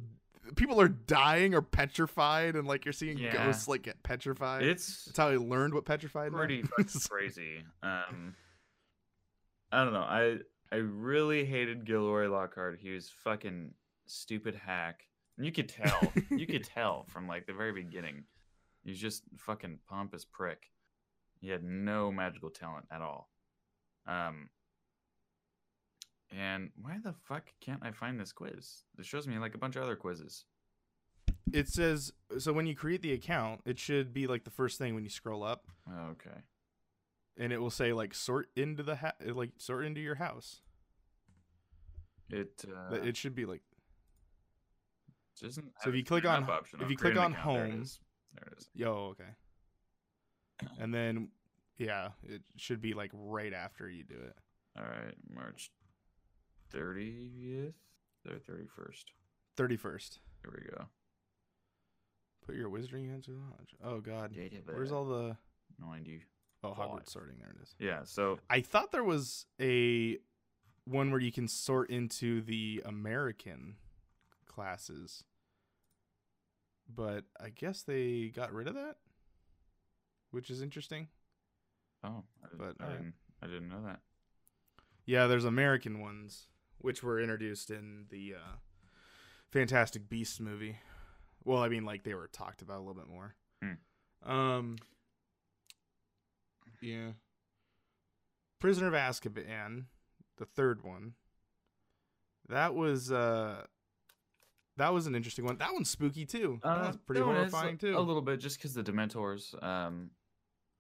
[0.55, 3.33] people are dying or petrified, and like you're seeing Yeah.
[3.47, 4.63] ghosts like get petrified.
[4.63, 6.37] It's That's how I learned what petrified is.
[6.37, 7.65] pretty fucking crazy.
[7.83, 8.35] Um,
[9.73, 10.01] I don't know.
[10.01, 10.39] I
[10.73, 12.79] I really hated Gilderoy Lockhart.
[12.81, 13.75] He was fucking
[14.07, 15.03] stupid hack.
[15.37, 16.13] And you could tell.
[16.31, 18.25] you could tell from like the very beginning.
[18.85, 20.71] He was just fucking pompous prick.
[21.41, 23.29] He had no magical talent at all.
[24.07, 24.49] Um.
[26.31, 28.83] And why the fuck can't I find this quiz?
[28.99, 30.45] It shows me like a bunch of other quizzes.
[31.53, 34.95] it says so when you create the account, it should be like the first thing
[34.95, 36.43] when you scroll up, Okay.
[37.39, 40.61] and it will say like sort into the ha- like sort into your house.
[42.29, 43.63] It uh, But it should be like
[45.41, 45.73] doesn't.
[45.83, 46.81] so if you click on- option.
[46.81, 47.45] if Oh, you click on account.
[47.57, 47.85] There it home-
[48.35, 48.69] There it is.
[48.75, 49.31] yo okay,
[50.81, 51.29] and then
[51.79, 54.37] yeah, it should be like right after you do it.
[54.77, 55.71] All right, March
[56.71, 57.75] thirtieth
[58.29, 59.13] or thirty first.
[59.57, 60.21] Thirty first.
[60.43, 60.87] Here we go.
[62.47, 63.75] Put your wizarding into lodge.
[63.85, 64.33] Oh god,
[64.67, 65.37] where's all the
[65.81, 66.23] ninety?
[66.63, 66.89] oh Five.
[66.89, 67.37] Hogwarts sorting?
[67.41, 67.75] There it is.
[67.79, 68.01] Yeah.
[68.05, 70.19] So I thought there was a
[70.85, 73.77] one where you can sort into the American
[74.47, 75.25] classes.
[76.89, 78.97] But I guess they got rid of that,
[80.31, 81.09] which is interesting.
[82.05, 83.15] Oh, I, didn't- But, I didn't.
[83.43, 84.01] I didn't know that.
[85.05, 86.47] Yeah, there's American ones,
[86.79, 88.57] which were introduced in the uh,
[89.51, 90.77] Fantastic Beasts movie.
[91.45, 93.35] Well, I mean, like they were talked about a little bit more.
[93.63, 94.31] Hmm.
[94.31, 94.77] Um,
[96.81, 97.11] yeah.
[98.59, 99.85] Prisoner of Azkaban,
[100.39, 101.13] the third one.
[102.49, 103.65] That was uh,
[104.77, 105.59] that was an interesting one.
[105.59, 106.61] That one's spooky too.
[106.63, 107.97] that one's pretty horrifying too.
[107.97, 109.61] A little bit, just because the Dementors.
[109.63, 110.11] Um,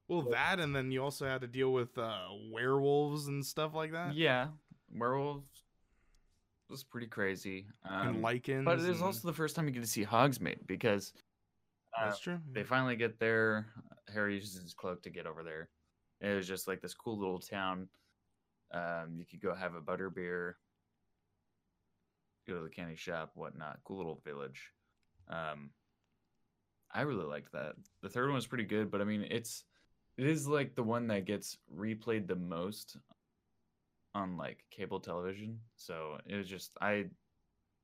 [0.08, 3.92] well, that and then you also had to deal with uh, werewolves and stuff like
[3.92, 4.48] that, yeah,
[4.94, 5.55] werewolves
[6.68, 7.66] was pretty crazy.
[7.88, 8.64] Um, and lichens.
[8.64, 11.12] but it is and- also the first time you get to see Hogsmeade because
[11.98, 12.38] uh, that's true.
[12.52, 13.66] they finally get there.
[14.12, 15.68] Harry uses his cloak to get over there.
[16.20, 17.88] It was just like this cool little town.
[18.72, 20.56] Um, you could go have a butter beer,
[22.48, 23.78] go to the candy shop, whatnot.
[23.84, 24.72] Cool little village.
[25.28, 25.70] Um,
[26.92, 27.74] I really liked that.
[28.02, 29.64] The third one was pretty good, but I mean, it's
[30.16, 32.96] it is like the one that gets replayed the most
[34.16, 35.60] on like cable television.
[35.76, 37.06] So it was just I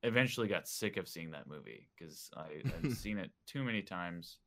[0.02, 4.38] eventually got sick of seeing that movie because I had seen it too many times,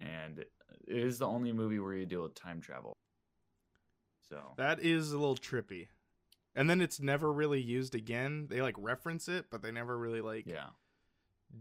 [0.00, 0.50] and it
[0.86, 2.96] is the only movie where you deal with time travel.
[4.28, 5.88] So That is a little trippy.
[6.54, 8.46] And then it's never really used again.
[8.48, 10.66] They like reference it, but they never really like yeah,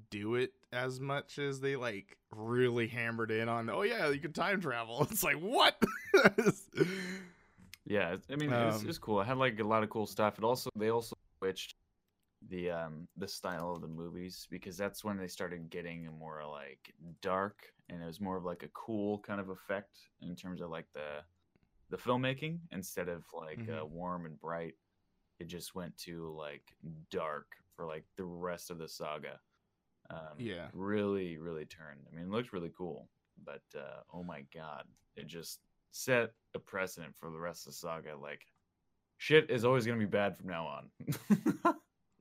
[0.09, 3.69] do it as much as they like really hammered in on.
[3.69, 5.07] Oh yeah, you can time travel.
[5.11, 5.81] It's like what?
[7.85, 8.15] yeah.
[8.29, 9.21] I mean, it's, Um, it's cool.
[9.21, 10.37] It had like a lot of cool stuff.
[10.37, 11.75] It also they also switched
[12.49, 16.93] the um the style of the movies because that's when they started getting more like
[17.21, 20.69] dark and it was more of like a cool kind of effect in terms of
[20.69, 21.21] like the
[21.89, 24.75] the filmmaking instead of like uh, warm and bright
[25.39, 26.63] it just went to like
[27.11, 29.37] dark for like the rest of the saga
[30.09, 30.67] um Yeah.
[30.71, 33.09] really really turned i mean it looked really cool
[33.43, 34.85] but uh oh my god
[35.17, 35.59] it just
[35.91, 38.41] set a precedent for the rest of the saga like
[39.17, 40.89] shit is always gonna be bad from now on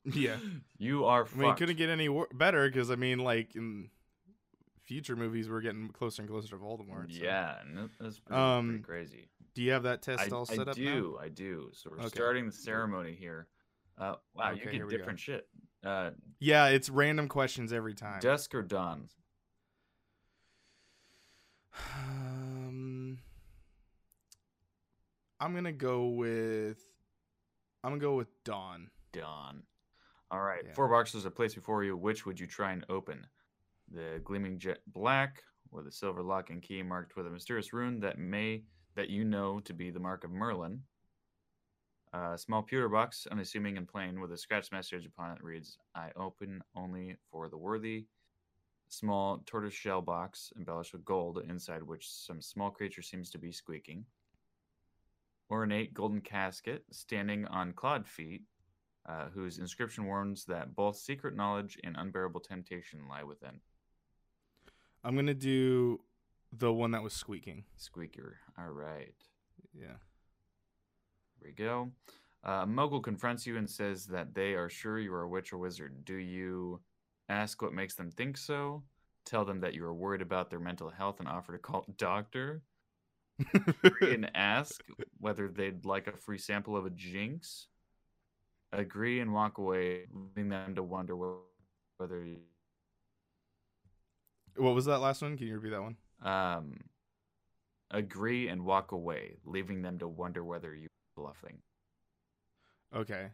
[0.04, 0.36] Yeah.
[0.78, 3.90] you are I mean, it couldn't get any wor- better because I mean, like in
[4.84, 7.12] future movies, we're getting closer and closer to Voldemort.
[7.12, 7.56] so- yeah
[8.00, 10.76] that's pretty, Um, pretty crazy Do you have that test I, all I set up
[10.78, 10.94] now?
[10.94, 12.08] do i do so we're Okay.
[12.08, 13.48] starting the ceremony here
[13.98, 15.46] uh wow Okay, you get different shit
[15.84, 18.20] uh Yeah, it's random questions every time.
[18.20, 19.08] dusk or dawn
[21.74, 22.47] Um,
[25.40, 26.78] I'm gonna go with.
[27.84, 28.90] I'm gonna go with Dawn.
[29.12, 29.62] Dawn.
[30.30, 30.74] All right, Yeah.
[30.74, 31.96] four boxes are placed before you.
[31.96, 33.26] Which would you try and open?
[33.88, 38.00] The gleaming jet black or the silver lock and key marked with a mysterious rune
[38.00, 40.82] that may that you know to be the mark of Merlin.
[42.12, 46.10] A small pewter box, unassuming and plain, with a scratch message upon it reads, "I
[46.16, 48.08] open only for the worthy."
[48.88, 53.52] Small tortoise shell box embellished with gold, inside which some small creature seems to be
[53.52, 54.06] squeaking.
[55.50, 58.42] Ornate golden casket standing on clawed feet,
[59.08, 63.60] uh, whose inscription warns that both secret knowledge and unbearable temptation lie within.
[65.02, 66.00] I'm gonna do
[66.52, 67.64] the one that was squeaking.
[67.76, 68.36] Squeaker.
[68.58, 69.14] All right.
[69.72, 69.96] Yeah.
[71.38, 71.92] Here we go.
[72.44, 75.58] Uh, Muggle confronts you and says that they are sure you are a witch or
[75.58, 76.04] wizard.
[76.04, 76.80] Do you
[77.28, 78.82] ask what makes them think so?
[79.24, 81.92] Tell them that you are worried about their mental health and offer to call a
[81.92, 82.62] doctor?
[84.00, 84.82] and ask
[85.18, 87.68] whether they'd like a free sample of a jinx?
[88.72, 92.38] Agree and walk away, leaving them to wonder whether you
[94.56, 95.36] what was that last one?
[95.36, 95.96] Can you repeat that one?
[96.22, 96.78] um,
[97.90, 101.58] agree and walk away, leaving them to wonder whether you bluffing.
[102.94, 103.28] Okay.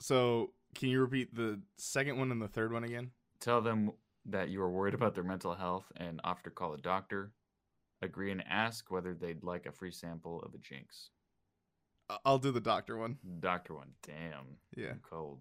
[0.00, 3.10] So can you repeat the second one and the third one again?
[3.40, 3.92] Tell them
[4.26, 7.32] that you are worried about their mental health and offer to call a doctor.
[8.00, 11.10] Agree and ask whether they'd like a free sample of a jinx.
[12.24, 13.18] I'll do the doctor one.
[13.40, 14.90] Doctor one, damn, Yeah.
[14.92, 15.40] I'm cold.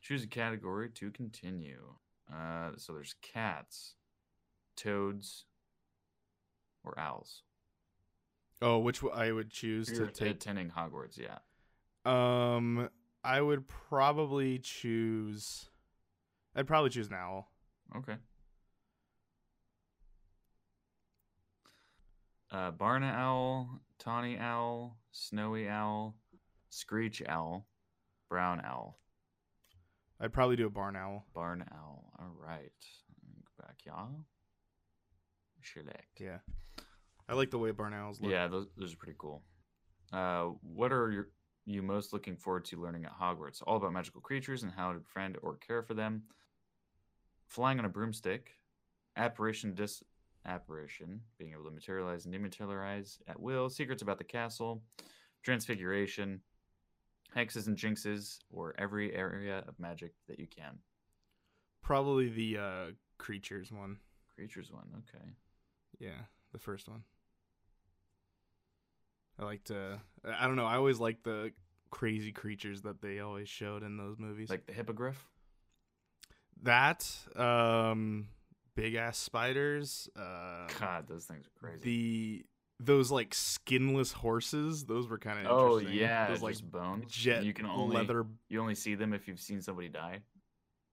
[0.00, 1.94] Choose a category to continue.
[2.32, 3.94] Uh, so there's cats,
[4.76, 5.46] toads,
[6.84, 7.42] or owls.
[8.62, 10.30] Oh, which I would choose You're to take.
[10.36, 11.38] attending Hogwarts, yeah.
[12.04, 12.88] Um,
[13.24, 15.70] I would probably choose.
[16.54, 17.50] I'd probably choose an owl.
[17.96, 18.16] Okay.
[22.54, 26.14] Uh, barn owl, tawny owl, snowy owl,
[26.70, 27.66] screech owl,
[28.28, 29.00] brown owl,
[30.20, 31.26] I'd probably do a barn owl.
[31.34, 32.12] barn owl.
[32.18, 32.72] All right.
[33.58, 34.08] Go back, y'all.
[35.62, 36.20] Select.
[36.20, 36.38] Yeah.
[37.28, 38.30] I like the way barn owls look.
[38.30, 39.42] Yeah, those, those are pretty cool.
[40.12, 41.28] Uh, what are your
[41.66, 43.62] you most looking forward to learning at Hogwarts?
[43.66, 46.22] All about magical creatures and how to befriend or care for them.
[47.48, 48.52] Flying on a broomstick,
[49.16, 50.02] apparition dis
[50.46, 54.82] apparition, being able to materialize and dematerialize at will, secrets about the castle,
[55.42, 56.40] transfiguration,
[57.36, 60.78] hexes and jinxes, or every area of magic that you can.
[61.82, 62.86] Probably the uh,
[63.18, 63.98] creatures one.
[64.34, 65.24] Creatures one, okay.
[65.98, 66.22] Yeah,
[66.52, 67.02] the first one.
[69.38, 70.00] I like to.
[70.24, 70.66] I don't know.
[70.66, 71.52] I always like the
[71.90, 74.48] crazy creatures that they always showed in those movies.
[74.48, 75.24] Like the hippogriff.
[76.62, 78.28] that, um,
[78.74, 80.08] big ass spiders.
[80.16, 81.80] Uh, God, those things are crazy.
[81.82, 82.46] the
[82.80, 84.84] those like skinless horses.
[84.84, 85.98] Those were kind of oh interesting.
[85.98, 87.12] yeah, those like bones.
[87.12, 88.26] jet you can only leather.
[88.48, 90.20] you only see them if you've seen somebody die.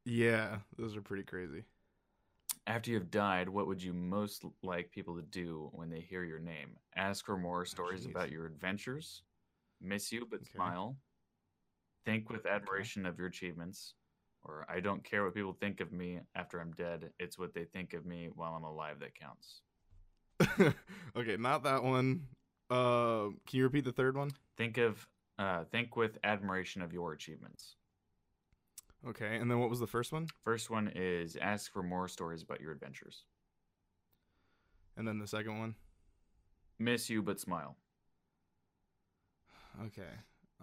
[0.06, 1.64] Yeah, those are pretty crazy.
[2.68, 6.40] After you've died, what would you most like people to do when they hear your
[6.40, 6.78] name?
[6.96, 9.24] Ask for more stories Oh, about your adventures,
[9.82, 10.50] miss you but Okay.
[10.54, 10.96] smile,
[12.06, 13.96] think with admiration of your achievements,
[14.44, 17.12] or I don't care what people think of me after I'm dead.
[17.20, 19.62] It's what they think of me while I'm alive that counts.
[21.16, 22.28] okay, not that one.
[22.70, 24.32] Uh, can you repeat the third one?
[24.58, 27.76] Think of uh, think with admiration of your achievements.
[29.08, 30.28] Okay, and then what was the first one?
[30.44, 33.26] First one is ask for more stories about your adventures.
[34.96, 35.76] And then the second one.
[36.78, 37.78] Miss you but smile.
[39.86, 40.14] Okay.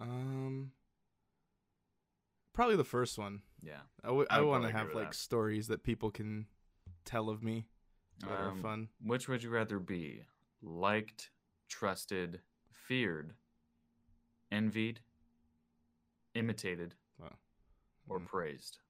[0.00, 0.72] Um.
[2.58, 3.42] Probably the first one.
[3.62, 3.82] Yeah.
[4.02, 4.08] I.
[4.08, 5.14] I I want to have like that.
[5.14, 6.48] stories that people can
[7.04, 7.66] tell of me
[8.18, 8.88] that are Um, fun.
[9.00, 10.24] Which would you rather be?
[10.60, 11.30] Liked,
[11.68, 12.42] trusted,
[12.72, 13.36] feared,
[14.50, 14.98] envied,
[16.34, 17.38] imitated, Wow.
[18.08, 18.26] or Mm.
[18.26, 18.80] praised?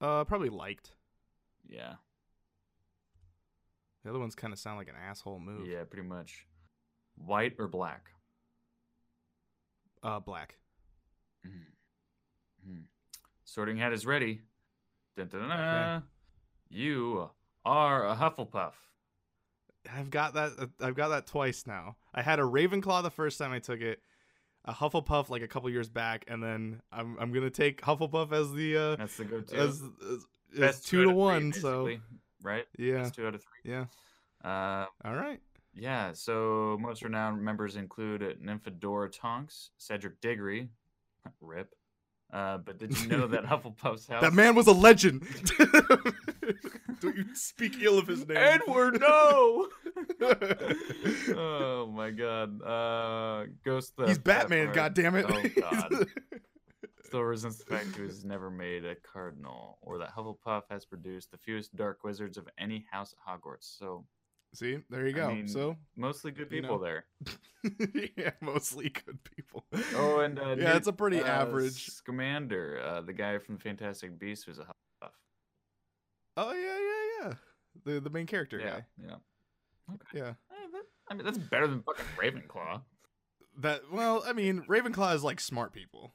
[0.00, 0.96] Uh, probably liked.
[1.62, 1.98] Yeah.
[4.02, 5.68] The other ones kind of sound like an asshole move.
[5.68, 6.44] Yeah, pretty much.
[7.14, 8.10] White or black?
[10.02, 10.58] Uh, black.
[11.44, 11.66] Mhm.
[12.68, 12.84] Mhm.
[13.44, 14.42] Sorting hat is ready.
[15.16, 16.02] Dun, dun, dun, dun.
[16.68, 17.30] You
[17.64, 18.72] are a Hufflepuff.
[19.92, 20.52] I've got that.
[20.58, 21.96] uh, I've got that twice now.
[22.14, 24.00] I had a Ravenclaw the first time I took it,
[24.64, 28.52] a Hufflepuff like a couple years back, and then I'm I'm gonna take Hufflepuff as
[28.52, 29.56] the uh That's the go-to.
[29.56, 31.52] as, as, as Best two to of three, one.
[31.52, 31.90] So
[32.42, 32.66] right?
[32.78, 33.70] yeah, Best two out of three.
[33.72, 33.84] yeah.
[34.42, 35.40] Uh, All right.
[35.76, 40.68] Yeah, so most renowned members include Nymphadora Tonks, Cedric Diggory,
[41.40, 41.74] rip.
[42.32, 44.20] Uh, but did you know that Hufflepuff's house?
[44.20, 45.26] That man was a legend.
[47.00, 48.36] Don't you speak ill of his name.
[48.36, 49.68] Edward, no!
[51.36, 52.62] oh my God!
[52.62, 53.92] Uh, Ghost.
[53.96, 54.72] the He's Batman.
[54.72, 55.26] God damn it.
[55.28, 56.06] Oh God!
[57.04, 61.30] Still resents the fact he was never made a cardinal, or that Hufflepuff has produced
[61.30, 63.78] the fewest dark wizards of any house at Hogwarts.
[63.78, 64.06] So
[64.54, 65.28] See, there you I go.
[65.34, 66.84] mean, so mostly good You people know.
[66.84, 67.04] there.
[68.16, 69.64] yeah, mostly good people.
[69.96, 71.86] Oh, and uh, yeah, it's a pretty uh, average.
[71.90, 75.10] Scamander, uh, the guy from Fantastic Beasts, was a Hufflepuff.
[76.36, 77.34] Oh yeah, yeah, yeah.
[77.94, 78.84] The the main character Yeah, guy.
[79.02, 79.16] yeah.
[80.14, 80.28] Yeah.
[80.50, 80.78] Eh,
[81.10, 82.80] I mean, that's better than fucking Ravenclaw.
[83.60, 86.14] That well, I mean, Ravenclaw is like smart people.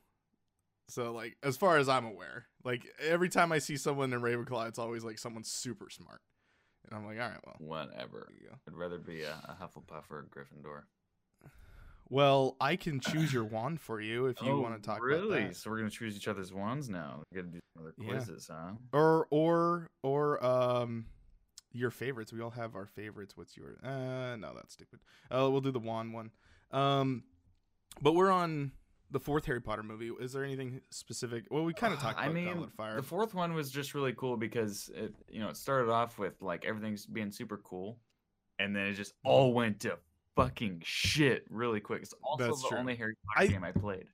[0.87, 4.67] So like, as far as I'm aware, like every time I see someone in Ravenclaw,
[4.69, 6.21] it's always like someone super smart,
[6.89, 8.27] and I'm like, all right, well, Whatever.
[8.29, 8.55] there you go.
[8.67, 10.83] I'd rather be a, a Hufflepuff or a Gryffindor.
[12.11, 15.37] Well, I can choose your wand for you if you Oh, want to talk really?
[15.41, 15.55] about that.
[15.57, 17.21] So we're gonna choose each other's wands now.
[17.31, 18.07] We gotta do some other Yeah.
[18.13, 18.71] quizzes, huh?
[18.91, 21.05] Or or or um,
[21.71, 22.33] your favorites.
[22.33, 23.37] We all have our favorites.
[23.37, 23.77] What's your?
[23.83, 25.01] Uh, no, that's stupid.
[25.29, 26.31] Uh, we'll do the wand one.
[26.71, 27.25] Um,
[28.01, 28.71] but we're on
[29.11, 30.11] the fourth Harry Potter movie.
[30.19, 31.45] Is there anything specific?
[31.49, 32.95] Well, we kind of talked I about mean, Goblet Fire.
[32.95, 36.41] the fourth one was just really cool because it, you know, it started off with
[36.41, 37.97] like everything's being super cool,
[38.59, 39.29] and then it just Mm-hmm.
[39.29, 39.97] all went to
[40.35, 42.01] fucking shit really quick.
[42.03, 42.77] It's also That's the true.
[42.77, 44.05] only Harry Potter I- game I played.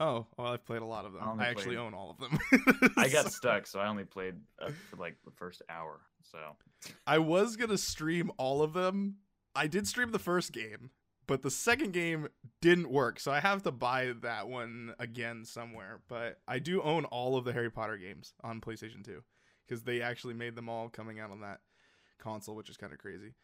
[0.00, 1.22] Oh, well, I've played a lot of them.
[1.40, 2.38] I I, actually played- own all of them.
[2.96, 6.00] I got stuck, so I only played uh, for like the first hour.
[6.22, 6.38] So
[7.06, 9.16] I was gonna stream all of them.
[9.56, 10.90] I did stream the first game,
[11.28, 12.26] but the second game
[12.60, 16.00] didn't work, so I have to buy that one again somewhere.
[16.08, 19.22] But I do own all of the Harry Potter games on PlayStation 2
[19.66, 21.60] because they actually made them all coming out on that
[22.18, 23.34] console, which is kind of crazy.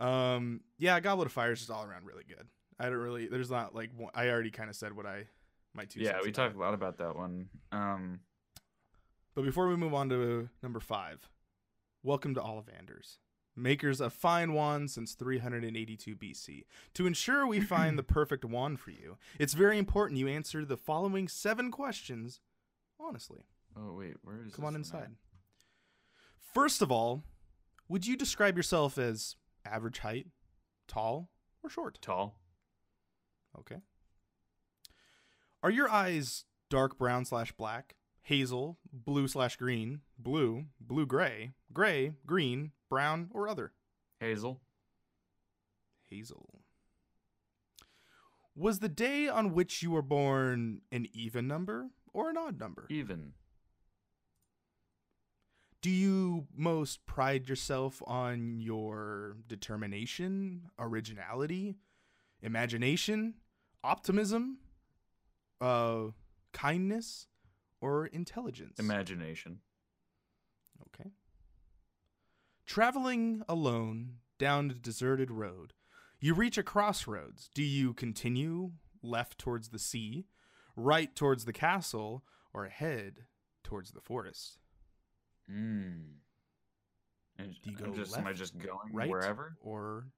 [0.00, 2.48] Um, yeah, Goblet of Fire is just all around really good.
[2.78, 3.28] I don't really.
[3.28, 5.26] There's not like one, I already kind of said what I
[5.74, 6.00] my two.
[6.00, 7.48] yeah, we talked a lot about that one.
[7.70, 8.20] Um,
[9.34, 11.28] But before we move on to number five,
[12.02, 13.18] welcome to Ollivanders,
[13.56, 16.64] makers of fine wands since 382 BC.
[16.94, 20.76] To ensure we find the perfect wand for you, it's very important you answer the
[20.76, 22.40] following seven questions
[23.00, 23.40] honestly.
[23.76, 24.56] oh wait, where is it?
[24.56, 25.08] Come on this one at?
[25.08, 25.16] inside.
[26.52, 27.22] First of all,
[27.88, 30.26] would you describe yourself as average height,
[30.88, 31.28] tall,
[31.62, 31.98] or short?
[32.00, 32.38] Tall.
[33.58, 33.76] Okay.
[35.62, 42.12] Are your eyes dark brown slash black, hazel, blue slash green, blue, blue gray, gray,
[42.26, 43.72] green, brown, or other?
[44.20, 44.60] Hazel.
[46.08, 46.62] Hazel.
[48.54, 52.86] Was the day on which you were born an even number or an odd number?
[52.88, 53.34] Even.
[55.82, 61.76] Do you most pride yourself on your determination, originality,
[62.42, 63.34] imagination,
[63.84, 64.58] optimism,
[65.60, 66.06] uh,
[66.52, 67.26] kindness,
[67.80, 68.78] or intelligence?
[68.78, 69.60] Imagination.
[70.88, 71.10] Okay.
[72.76, 75.72] Traveling alone down a deserted road,
[76.20, 77.48] you reach a crossroads.
[77.54, 78.72] Do you continue
[79.02, 80.26] left towards the sea,
[80.76, 82.22] right towards the castle,
[82.52, 83.24] or ahead
[83.64, 84.58] towards the forest?
[85.50, 86.16] Mm.
[87.38, 89.56] And Do you go just, am I left, just going right, wherever?
[89.62, 90.08] or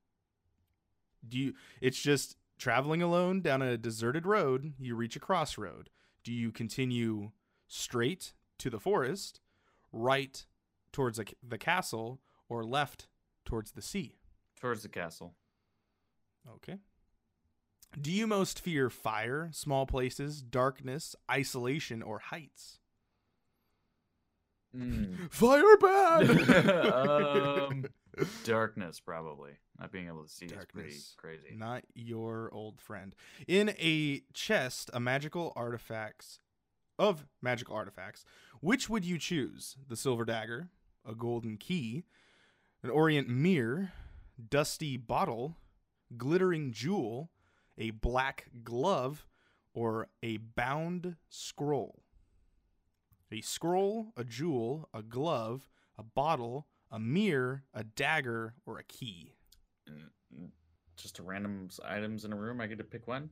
[1.28, 1.54] do you?
[1.80, 4.72] It's just traveling alone down a deserted road.
[4.80, 5.90] You reach a crossroad.
[6.24, 7.30] Do you continue
[7.68, 9.38] straight to the forest,
[9.92, 10.44] right
[10.90, 12.18] towards the the castle,
[12.48, 13.06] or left
[13.44, 14.18] towards the sea?
[14.60, 15.34] Towards the castle.
[16.56, 16.78] Okay.
[18.00, 22.78] Do you most fear fire, small places, darkness, isolation, or heights?
[24.76, 25.30] Mm.
[25.30, 26.30] Fire bad.
[27.70, 27.86] um,
[28.44, 29.52] darkness, probably.
[29.78, 31.54] Not being able to see is pretty crazy.
[31.56, 33.14] Not your old friend.
[33.46, 36.40] In a chest, a magical artifacts
[36.98, 38.24] of magical artifacts.
[38.60, 39.76] Which would you choose?
[39.88, 40.68] The silver dagger,
[41.08, 42.04] a golden key,
[42.82, 43.92] an orient mirror,
[44.50, 45.56] dusty bottle,
[46.16, 47.30] glittering jewel,
[47.76, 49.26] a black glove,
[49.74, 52.02] or a bound scroll.
[53.30, 55.68] A scroll, a jewel, a glove,
[55.98, 59.34] a bottle, a mirror, a dagger, or a key.
[59.88, 60.48] Mm,
[60.96, 62.60] Just random items in a room.
[62.60, 63.30] I get to pick one.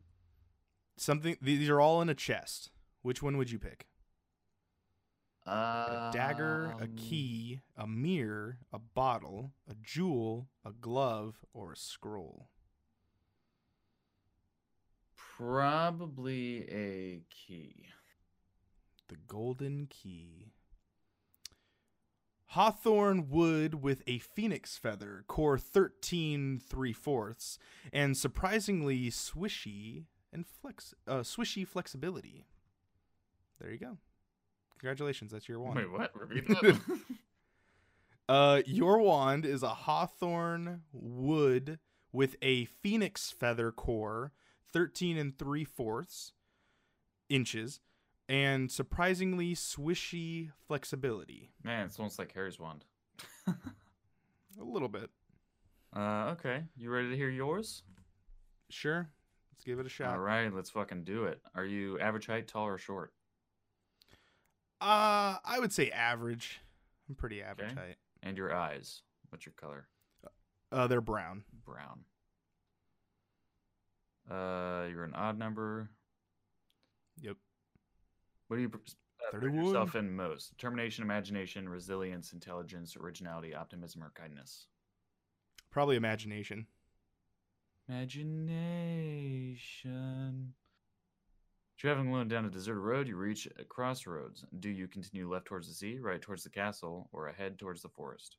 [0.98, 2.70] Something these are all in a chest.
[3.02, 3.86] Which one would you pick?
[5.46, 11.76] A A dagger, a key, a mirror, a bottle, a jewel, a glove, or a
[11.76, 12.48] scroll.
[15.14, 17.86] Probably a key.
[19.08, 20.52] The golden key.
[22.50, 27.58] Hawthorn wood with a phoenix feather, core 13 3 fourths,
[27.92, 32.46] and surprisingly swishy and flex uh, swishy flexibility.
[33.60, 33.98] There you go.
[34.78, 35.76] Congratulations, that's your wand.
[35.76, 36.10] Wait, what?
[36.14, 36.80] Repeat that.
[38.28, 41.78] Uh, your wand is a hawthorn wood
[42.10, 44.32] with a phoenix feather core,
[44.72, 46.32] 13 and 3 fourths
[47.28, 47.78] inches,
[48.28, 51.52] and surprisingly swishy flexibility.
[51.62, 52.84] Man, it's almost like Harry's wand.
[53.46, 53.54] A
[54.64, 55.10] little bit.
[55.94, 56.64] Uh, okay.
[56.76, 57.82] You ready to hear yours?
[58.70, 59.08] Sure.
[59.52, 60.10] Let's give it a shot.
[60.14, 61.40] All right, let's fucking do it.
[61.54, 63.12] Are you average height, tall, or short?
[64.80, 66.60] Uh, I would say average.
[67.08, 67.80] I'm pretty average Okay.
[67.80, 67.96] height.
[68.22, 69.02] And your eyes?
[69.30, 69.88] What's your color?
[70.72, 71.44] Uh, they're brown.
[71.64, 72.04] Brown.
[74.28, 75.88] Uh, you're an odd number.
[77.20, 77.36] Yep.
[78.48, 78.70] What do you
[79.32, 80.50] uh, yourself in most?
[80.50, 84.66] Determination, imagination, resilience, intelligence, originality, optimism, or kindness?
[85.70, 86.66] Probably imagination.
[87.88, 90.54] Imagination.
[91.76, 94.44] Traveling alone down a deserted road, you reach a crossroads.
[94.60, 97.88] Do you continue left towards the sea, right towards the castle, or ahead towards the
[97.90, 98.36] forest?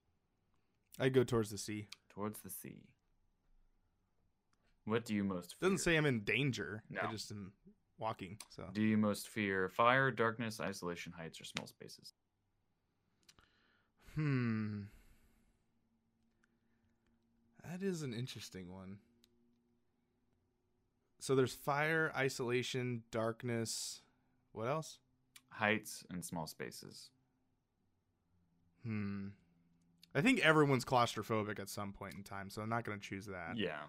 [1.00, 1.88] I'd go towards the sea.
[2.10, 2.82] Towards the sea.
[4.86, 5.70] What do you most fear?
[5.70, 6.82] Doesn't say I'm in danger.
[7.00, 7.12] I No.
[7.12, 7.52] just am
[8.00, 8.40] walking.
[8.50, 12.14] So Do you most fear fire, darkness, isolation, heights, or small spaces?
[14.16, 14.84] Hmm.
[17.64, 18.98] That is an interesting one.
[21.20, 24.02] So there's fire, isolation, darkness.
[24.52, 25.00] What else?
[25.50, 27.10] Heights and small spaces.
[28.84, 29.28] Hmm.
[30.16, 33.26] I think everyone's claustrophobic at some point in time, so I'm not going to choose
[33.28, 33.58] that.
[33.58, 33.82] Yeah.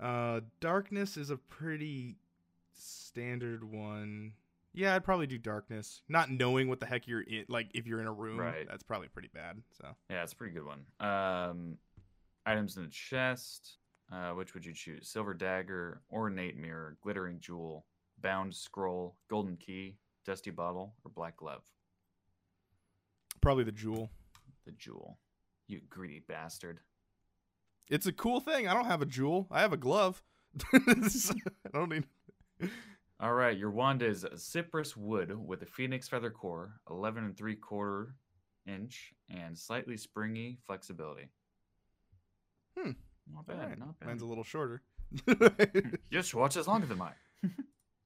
[0.00, 2.16] Uh, darkness is a pretty
[2.74, 4.32] standard one.
[4.74, 6.02] Yeah, I'd probably do darkness.
[6.08, 8.66] Not knowing what the heck you're in, like if you're in a room, Right.
[8.68, 9.62] that's probably pretty bad.
[9.72, 10.84] So Yeah, it's a pretty good one.
[11.00, 11.78] Um,
[12.44, 13.78] items in the chest.
[14.12, 15.08] Uh, which would you choose?
[15.08, 17.86] Silver dagger, ornate mirror, glittering jewel,
[18.20, 21.62] bound scroll, golden key, dusty bottle, or black glove?
[23.46, 24.10] probably the jewel.
[24.64, 25.18] The jewel.
[25.68, 26.80] You greedy bastard.
[27.88, 28.66] It's a cool thing.
[28.66, 29.46] I don't have a jewel.
[29.52, 30.20] I have a glove.
[30.72, 30.80] I
[31.72, 32.06] don't need.
[33.20, 37.54] All right, your wand is cypress wood with a phoenix feather core, 11 and 3
[37.54, 38.16] quarter
[38.66, 41.28] inch, and slightly springy flexibility.
[42.76, 42.90] Hmm.
[43.32, 43.78] Not bad, right.
[43.78, 44.06] not bad.
[44.08, 44.82] Mine's a little shorter.
[45.26, 45.34] You
[46.12, 47.14] just watch is longer than mine.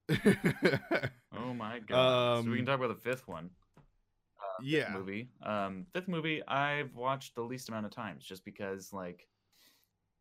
[1.36, 2.44] Oh my god!
[2.44, 3.50] so we can Um, talk about the fifth one.
[4.58, 4.92] fifth yeah.
[4.92, 5.30] movie.
[5.42, 9.26] Um, fifth movie I've watched the least amount of times, just because like,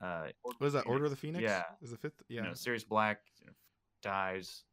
[0.02, 0.86] uh, What is that?
[0.86, 1.42] Order of the Phoenix?
[1.44, 1.64] Yeah.
[1.82, 2.22] Is the fifth?
[2.30, 2.42] Yeah.
[2.42, 3.22] You know, Sirius Black
[4.02, 4.64] dies.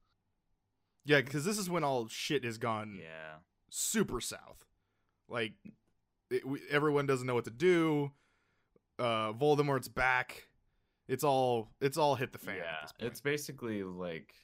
[1.04, 3.36] Yeah, because this is when all shit is gone Yeah.
[3.70, 4.64] super south.
[5.28, 5.54] Like,
[6.30, 8.12] it, we, everyone doesn't know what to do.
[8.98, 10.46] Uh, Voldemort's back.
[11.08, 12.56] It's all it's all hit the fan.
[12.56, 12.62] yeah.
[12.62, 13.10] at this point.
[13.12, 14.34] It's basically like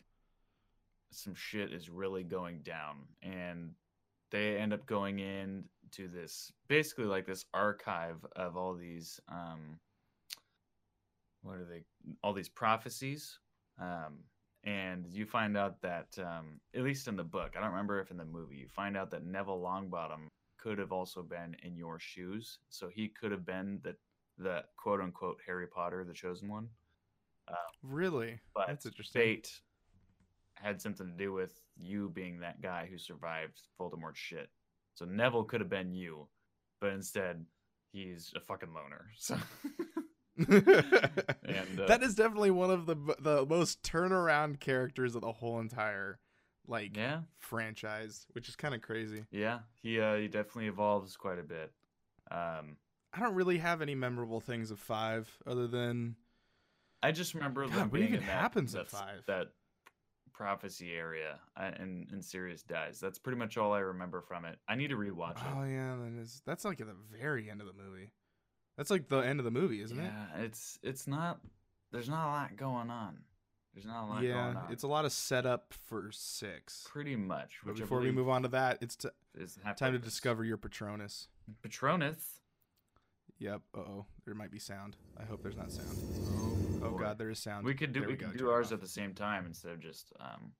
[1.10, 3.74] some shit is really going down, and
[4.32, 9.78] they end up going in to this basically like this archive of all these um
[11.42, 11.82] what are they
[12.22, 13.38] all these prophecies
[13.80, 14.18] um
[14.64, 18.10] and you find out that um at least in the book i don't remember if
[18.10, 20.28] in the movie you find out that neville longbottom
[20.58, 23.94] could have also been in your shoes so he could have been the
[24.38, 26.68] the quote unquote harry potter the chosen one
[27.82, 29.20] really but that's interesting.
[29.20, 29.60] fate
[30.62, 34.48] had something to do with you being that guy who survived Voldemort's shit.
[34.94, 36.28] So Neville could have been you,
[36.80, 37.44] but instead
[37.92, 39.06] he's a fucking loner.
[39.18, 39.36] So
[40.38, 45.60] And, uh, that is definitely one of the the most turnaround characters of the whole
[45.60, 46.18] entire
[46.66, 49.24] like yeah, franchise, which is kind of crazy.
[49.30, 51.72] yeah, he uh, he definitely evolves quite a bit.
[52.30, 52.76] Um,
[53.14, 56.16] I don't really have any memorable things of five other than
[57.02, 59.22] I just remember God, what even in that, happens at five?
[59.26, 59.48] that
[60.32, 62.98] prophecy area uh, and and Sirius dies.
[63.00, 64.58] That's pretty much all I remember from it.
[64.68, 65.52] I need to rewatch it.
[65.56, 68.12] oh yeah, that is that's like at the very end of the movie.
[68.76, 70.04] That's like the end of the movie, isn't it?
[70.04, 71.40] yeah, it's it's not.
[71.92, 73.18] there's not a lot going on.
[73.74, 74.72] There's not a lot Yeah, going on.
[74.72, 76.86] it's a lot of setup for six.
[76.90, 77.58] pretty much.
[77.64, 80.56] But before we move on to that, it's t- is half time to discover your
[80.58, 81.28] Patronus.
[81.62, 82.40] Patronus.
[83.42, 83.60] Yep.
[83.76, 84.96] Uh oh, there might be sound.
[85.20, 85.88] I hope there's not sound.
[86.84, 87.64] Oh, Oh god, there is sound.
[87.64, 88.74] We could do There we, go, could do ours off.
[88.74, 90.52] at the same time instead of just um.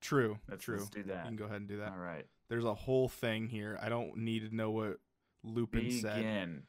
[0.00, 0.38] True.
[0.48, 0.76] Let's, true.
[0.76, 1.08] let's do that.
[1.08, 1.24] You that.
[1.26, 1.90] can go ahead and do that.
[1.90, 2.24] All right.
[2.48, 3.76] There's a whole thing here.
[3.82, 4.98] I don't need to know what
[5.42, 6.16] Lupin said.
[6.16, 6.62] Begin.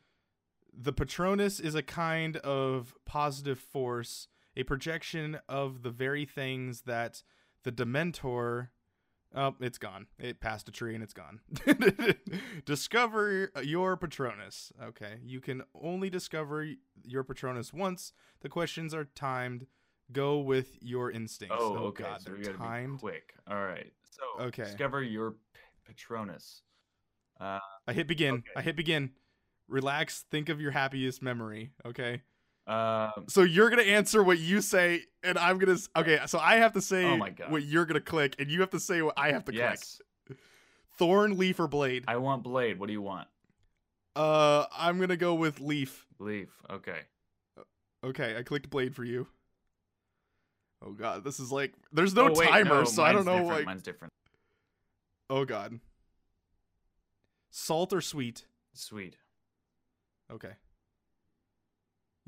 [0.74, 4.28] The Patronus is a kind of positive force,
[4.58, 7.22] a projection of the very things that
[7.64, 8.70] the Dementor.
[9.36, 10.08] Oh, it's gone.
[10.18, 11.40] It passed a tree and it's gone.
[12.66, 14.72] discover your Patronus.
[14.84, 15.18] Okay.
[15.24, 16.68] You can only discover
[17.04, 18.14] your Patronus once.
[18.42, 19.68] The questions are timed.
[20.12, 21.58] Go with your instincts.
[21.60, 22.04] Oh, okay.
[22.04, 22.94] God, so they're timed.
[22.98, 23.34] be quick.
[23.48, 23.92] All right.
[24.10, 24.64] So Okay.
[24.64, 25.38] discover your p-
[25.86, 26.62] Patronus.
[27.40, 28.36] Uh, I hit begin.
[28.36, 28.44] Okay.
[28.56, 29.12] I hit begin.
[29.68, 30.26] Relax.
[30.32, 31.72] Think of your happiest memory.
[31.86, 32.24] Okay.
[32.70, 35.78] Um, So you're gonna answer what you say, and I'm gonna.
[35.96, 36.20] Okay.
[36.28, 37.52] So I have to say Oh my God.
[37.52, 40.00] what you're gonna click, and you have to say what I have to yes.
[40.28, 40.38] click.
[40.98, 42.04] Thorn, leaf, or blade.
[42.08, 42.80] I want blade.
[42.80, 43.28] What do you want?
[44.16, 46.06] Uh, I'm gonna go with leaf.
[46.20, 46.50] Leaf.
[46.70, 47.00] Okay.
[48.04, 49.28] Okay, I clicked blade for you.
[50.86, 53.34] Oh god, this is like there's no Oh, wait, timer, no, so I don't know.
[53.40, 54.14] different, Like, Mine's different.
[55.30, 55.80] oh god.
[57.50, 58.46] Salt or sweet?
[58.74, 59.18] Sweet.
[60.32, 60.52] Okay.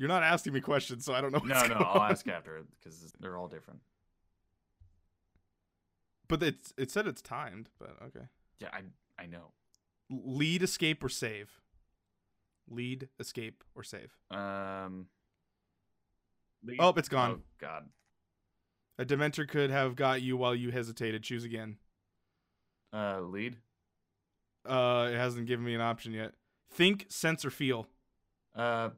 [0.02, 1.38] You're not asking me questions, so I don't know.
[1.46, 1.68] No, no.
[1.68, 2.10] going I'll on.
[2.12, 3.82] ask after because they're all different.
[6.28, 7.70] But it's it said it's timed.
[7.78, 8.26] But okay.
[8.60, 8.82] Yeah, I
[9.22, 9.52] I know.
[10.10, 11.52] Lead, escape, or save.
[12.68, 14.12] Lead, escape, or save.
[14.32, 15.06] Um.
[16.64, 17.32] lead- Oh, it's gone.
[17.32, 17.86] Oh God.
[18.98, 21.22] A Dementor could have got you while you hesitated.
[21.22, 21.78] Choose again.
[22.92, 23.58] Uh, lead.
[24.66, 26.34] Uh, it hasn't given me an option yet.
[26.72, 27.86] Think, sense, or feel.
[28.56, 28.90] Uh,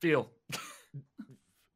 [0.00, 0.30] feel.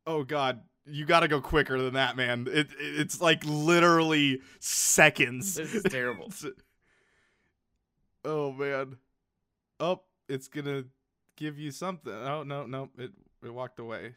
[0.07, 2.47] Oh God, you got to go quicker than that, man.
[2.51, 5.55] It, it it's like literally seconds.
[5.55, 6.33] This is terrible.
[8.23, 8.99] Oh man.
[9.79, 10.85] Oh, it's gonna
[11.37, 12.13] give you something.
[12.13, 13.13] Oh no, no, it
[13.43, 14.15] it walked away.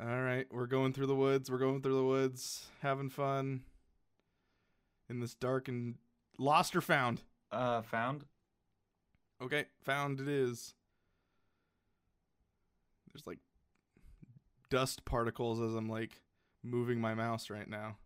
[0.00, 1.50] All right, we're going through the woods.
[1.50, 3.64] We're going through the woods, having fun
[5.10, 5.96] in this dark and
[6.38, 7.20] lost or found.
[7.50, 8.24] Uh, found.
[9.42, 10.74] Okay, found it is.
[13.12, 13.38] There's like
[14.70, 16.20] dust particles as I'm like
[16.62, 17.96] moving my mouse right now.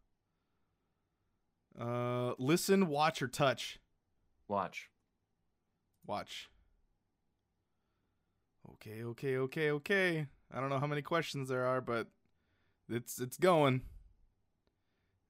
[1.79, 3.79] Uh listen, watch or touch.
[4.49, 4.91] Watch.
[6.07, 6.49] Watch.
[8.73, 10.27] Okay, okay, okay, okay.
[10.53, 12.09] I don't know how many questions there are, but
[12.89, 13.83] it's it's going.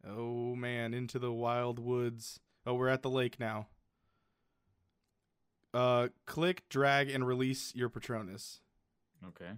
[0.06, 2.40] Oh man, into the wild woods.
[2.64, 3.68] Oh, we're at the lake now.
[5.74, 8.60] Uh click, drag and release your Patronus.
[9.28, 9.50] Okay.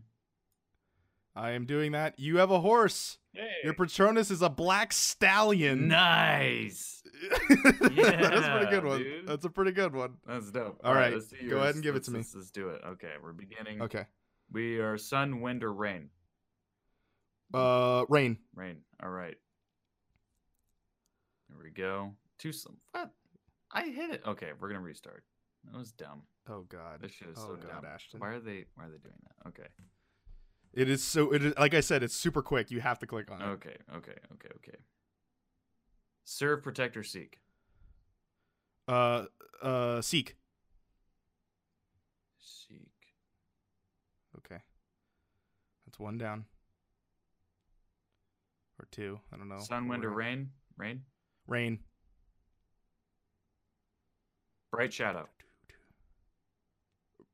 [1.36, 2.18] I am doing that.
[2.18, 3.18] You have a horse.
[3.32, 3.48] Hey.
[3.62, 5.86] Your Patronus is a black stallion.
[5.88, 7.02] nice.
[7.48, 8.98] That's a pretty good one.
[9.02, 9.26] dude.
[9.28, 10.14] That's a pretty good one.
[10.26, 10.80] That's dope.
[10.82, 12.18] All right, let's go ahead and give it Let's- to me.
[12.18, 12.82] Let's, let's do it.
[12.84, 13.82] Okay, we're beginning.
[13.82, 14.04] Okay.
[14.50, 16.10] We are sun, wind, or rain.
[17.54, 18.38] Uh, rain.
[18.54, 18.78] Rain.
[19.02, 19.36] All right.
[21.48, 22.12] There we go.
[22.38, 22.50] Two.
[22.50, 23.10] s- What?
[23.72, 24.22] I hit it.
[24.26, 25.24] Okay, we're gonna restart.
[25.70, 26.22] That was dumb.
[26.48, 27.00] Oh God.
[27.00, 27.84] This shit is oh so God, dumb.
[27.92, 28.20] Ashton.
[28.20, 28.64] Why are they?
[28.74, 29.48] Why are they doing that?
[29.48, 29.68] Okay.
[30.72, 31.32] It is so.
[31.32, 32.02] It is like I said.
[32.02, 32.70] It's super quick.
[32.70, 33.44] You have to click on it.
[33.44, 33.76] Okay.
[33.96, 34.12] Okay.
[34.32, 34.48] Okay.
[34.56, 34.78] Okay.
[36.24, 37.40] Serve, protect, or seek.
[38.86, 39.24] Uh,
[39.62, 40.36] uh, seek.
[42.38, 42.90] Seek.
[44.36, 44.62] Okay.
[45.86, 46.44] That's one down.
[48.78, 49.20] Or two.
[49.32, 49.58] I don't know.
[49.58, 50.50] Sun, wind, or rain.
[50.76, 51.02] Rain.
[51.46, 51.80] Rain.
[54.70, 55.26] Bright shadow.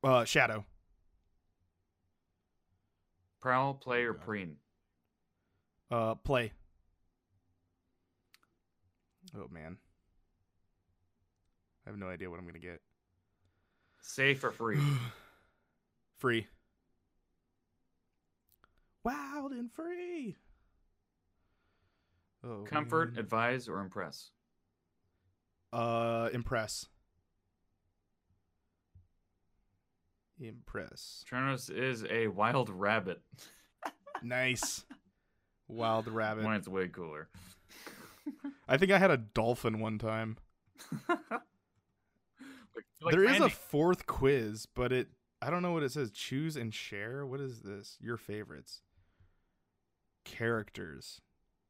[0.05, 0.63] Uh, shadow.
[3.41, 4.57] Prowl, play, or preen.
[5.89, 6.51] Uh, play.
[9.35, 9.77] Oh man.
[11.85, 12.81] I have no idea what I'm gonna get.
[14.03, 14.77] Safe or free.
[16.19, 16.45] free.
[19.03, 20.35] Wild and free.
[22.43, 22.63] Oh.
[22.67, 23.19] Comfort, man.
[23.19, 24.29] advise, or impress.
[25.73, 26.85] Uh, impress.
[30.39, 31.23] Impress.
[31.29, 33.21] Tronos is a wild rabbit.
[34.23, 34.85] Nice.
[35.67, 36.45] Wild rabbit.
[36.45, 37.27] Mine's way cooler.
[38.65, 40.37] I think I had a dolphin one time.
[43.01, 45.09] Like there is a fourth quiz, but it
[45.41, 46.11] I don't know what it says.
[46.11, 47.25] Choose and share.
[47.25, 47.97] What is this?
[47.99, 48.81] Your favorites.
[50.23, 51.21] Characters.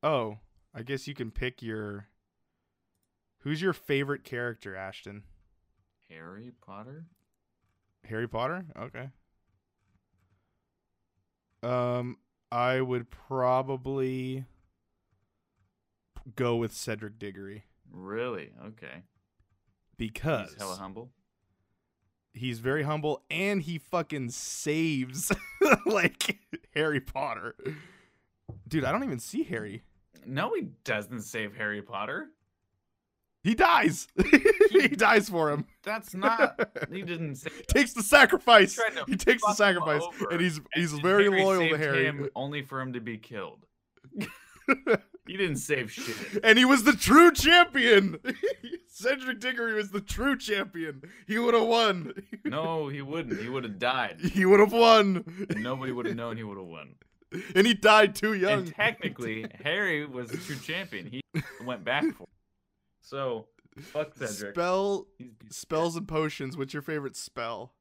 [0.03, 0.37] Oh,
[0.73, 2.07] I guess you can pick your
[3.39, 5.23] Who's your favorite character, Ashton?
[6.09, 7.05] Harry Potter.
[8.07, 8.65] Harry Potter?
[8.79, 9.09] Okay.
[11.63, 12.17] Um
[12.51, 14.45] I would probably
[16.35, 18.51] go with Cedric Diggory Really?
[18.67, 19.03] Okay.
[19.97, 21.11] because He's hella humble.
[22.33, 25.31] he's very humble and he fucking saves
[25.85, 26.39] like
[26.73, 27.55] Harry Potter.
[28.67, 29.83] Dude, I don't even see Harry.
[30.25, 32.27] No, he doesn't save Harry Potter.
[33.45, 34.07] He dies.
[34.71, 35.67] he dies for him.
[35.83, 36.59] That's not.
[36.91, 37.67] he didn't save.
[37.67, 38.79] Takes the sacrifice.
[39.05, 42.05] He takes the sacrifice, and he's he's And very Harry loyal to Harry.
[42.05, 43.65] Him only for him to be killed.
[45.27, 46.43] He didn't save shit.
[46.43, 48.19] and he was the true champion.
[48.87, 51.01] Cedric Diggory was the true champion.
[51.25, 52.13] He would have won.
[52.43, 53.41] No, he wouldn't.
[53.41, 54.19] He would have died.
[54.21, 55.47] He would have won.
[55.49, 56.93] And nobody would have known he would have won.
[57.55, 58.59] And he died too young.
[58.59, 61.07] And technically, Harry was the true champion.
[61.07, 61.23] He
[61.63, 62.27] went back for.
[63.05, 63.09] It.
[63.09, 63.47] So,
[63.79, 64.55] fuck Cedric.
[64.55, 65.07] Spell
[65.49, 66.57] spells and potions.
[66.57, 67.73] What's your favorite spell?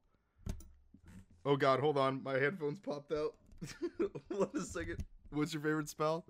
[1.45, 2.23] Oh God, hold on.
[2.23, 3.35] My headphones popped out.
[4.31, 5.03] Hold a second.
[5.31, 6.25] What's your favorite spell?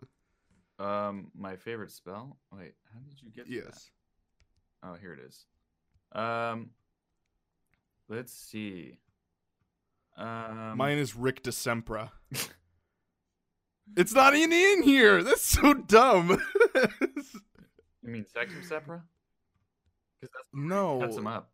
[0.78, 2.38] Um, my favorite spell.
[2.52, 3.46] Wait, how did you get?
[3.46, 3.66] to that?
[3.66, 3.92] Yes.
[4.84, 5.46] Oh, here it is.
[6.12, 6.72] Um,
[8.10, 8.98] let's see.
[10.18, 12.12] Um, Mine is Rick DeSempra.
[13.98, 15.24] it's not even in here.
[15.24, 16.42] That's so dumb.
[18.06, 19.02] You mean Sectumsempra?
[20.22, 21.00] Because that's no.
[21.00, 21.50] cuts him up.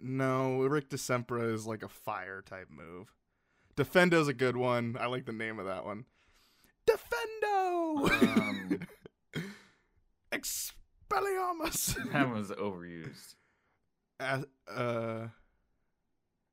[0.00, 3.12] No, Rick DeSempra is like a fire type move.
[3.76, 4.96] Defendo's a good one.
[4.98, 6.04] I like the name of that one.
[6.86, 8.10] Defendo!
[8.10, 8.80] Um,
[10.32, 12.12] Expelliarmus!
[12.12, 13.34] that was overused.
[14.20, 15.28] A- uh,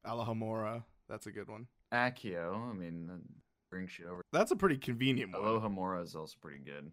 [0.05, 0.83] Alohomora.
[1.07, 1.67] That's a good one.
[1.93, 2.69] Accio.
[2.69, 3.21] I mean, that
[3.69, 4.21] brings shit over.
[4.31, 5.41] That's a pretty convenient one.
[5.41, 6.91] Alohomora is also pretty good.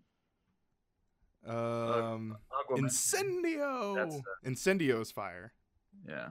[1.47, 2.81] Um, Aguamenti.
[2.83, 3.95] Incendio.
[3.95, 5.53] That's, Incendio's fire.
[6.09, 6.29] Yeah.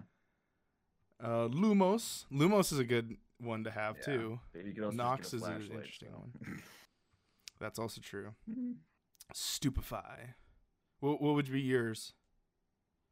[1.24, 2.26] Uh, Lumos.
[2.32, 4.04] Lumos is a good one to have Yeah.
[4.14, 4.40] too.
[4.54, 6.18] But you could also Nox is an interesting so.
[6.18, 6.62] one.
[7.60, 8.34] That's also true.
[9.34, 10.34] Stupefy.
[11.00, 12.14] What what would be yours?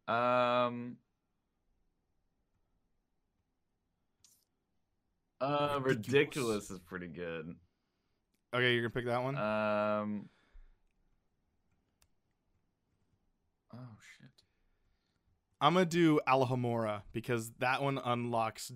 [0.08, 0.98] Um.
[5.40, 6.06] Uh, Riddikulus.
[6.32, 7.56] riddikulus is pretty good.
[8.54, 9.38] Okay, you're gonna pick that one.
[9.38, 10.30] Um.
[13.74, 14.30] Oh shit.
[15.62, 18.72] I'm gonna do Alohomora because that one unlocks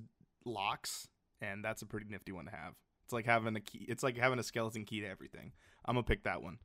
[0.46, 1.08] locks,
[1.42, 2.74] and that's a pretty nifty one to have.
[3.06, 3.86] It's like having a key.
[3.88, 5.52] It's like having a skeleton key to everything.
[5.86, 6.58] I'm gonna pick that one.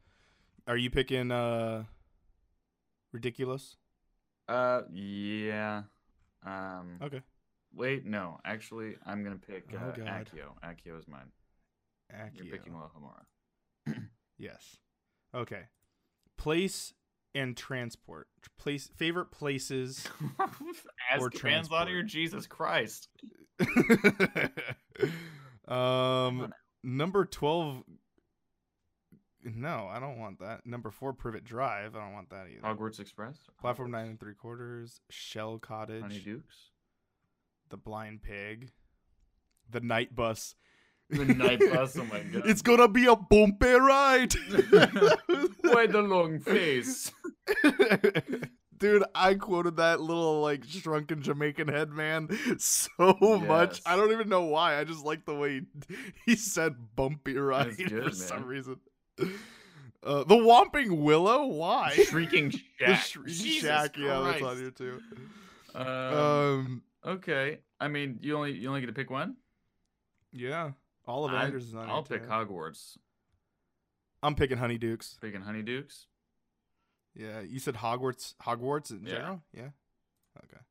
[0.67, 1.85] Are you picking uh
[3.15, 3.77] riddikulus?
[4.49, 5.83] Uh, yeah.
[6.45, 6.99] Um.
[7.03, 7.21] Okay.
[7.75, 8.39] Wait, no.
[8.45, 10.07] Actually, I'm gonna pick Oh, uh, God.
[10.07, 10.55] Accio.
[10.65, 11.31] Accio is mine.
[12.11, 12.51] You're Accio.
[12.51, 14.05] picking Alohomora.
[14.39, 14.77] Yes.
[15.35, 15.63] Okay.
[16.37, 16.93] Place
[17.35, 18.29] and transport.
[18.59, 20.07] Place favorite places.
[21.21, 21.91] Or transport.
[21.91, 23.09] your Jesus Christ.
[25.69, 26.53] um,
[26.83, 27.83] number twelve.
[29.45, 30.65] No, I don't want that.
[30.65, 31.95] Number four, Privet Drive.
[31.97, 32.63] I don't want that either.
[32.63, 33.37] Hogwarts Express.
[33.61, 35.01] Platform nine and three quarters.
[35.11, 36.03] Shell Cottage.
[36.03, 36.71] Honeydukes.
[37.69, 38.71] The Blind Pig.
[39.71, 40.55] the Knight Bus.
[41.19, 41.97] The Knight Bus.
[41.99, 42.43] Oh my god.
[42.47, 44.33] It's gonna be a bumpy ride.
[45.61, 47.13] Why the long face?
[48.79, 52.89] Dude, I quoted that little like shrunken Jamaican head man so
[53.47, 53.81] much.
[53.87, 54.77] I don't even know why.
[54.79, 55.97] I just like the way he,
[56.27, 58.81] he said bumpy ride for good, some reason.
[60.03, 61.91] Uh, the Whomping Willow, why?
[62.09, 64.61] Shrieking the Shrieking Jesus Shack, yeah, that's on Christ.
[64.61, 65.01] here too.
[65.77, 67.59] Um, Um, okay.
[67.79, 69.37] I mean, you only you only get to pick one.
[70.33, 70.73] yeah,
[71.07, 72.27] all of I- Anders is on I'll pick.
[72.27, 72.97] Hogwarts.
[74.23, 75.21] I'm picking Honeydukes.
[75.21, 76.07] Picking Honeydukes.
[77.15, 78.35] Yeah, you said Hogwarts.
[78.43, 79.13] Hogwarts in Yeah.
[79.15, 79.43] general.
[79.53, 79.71] Yeah.
[80.45, 80.63] Okay.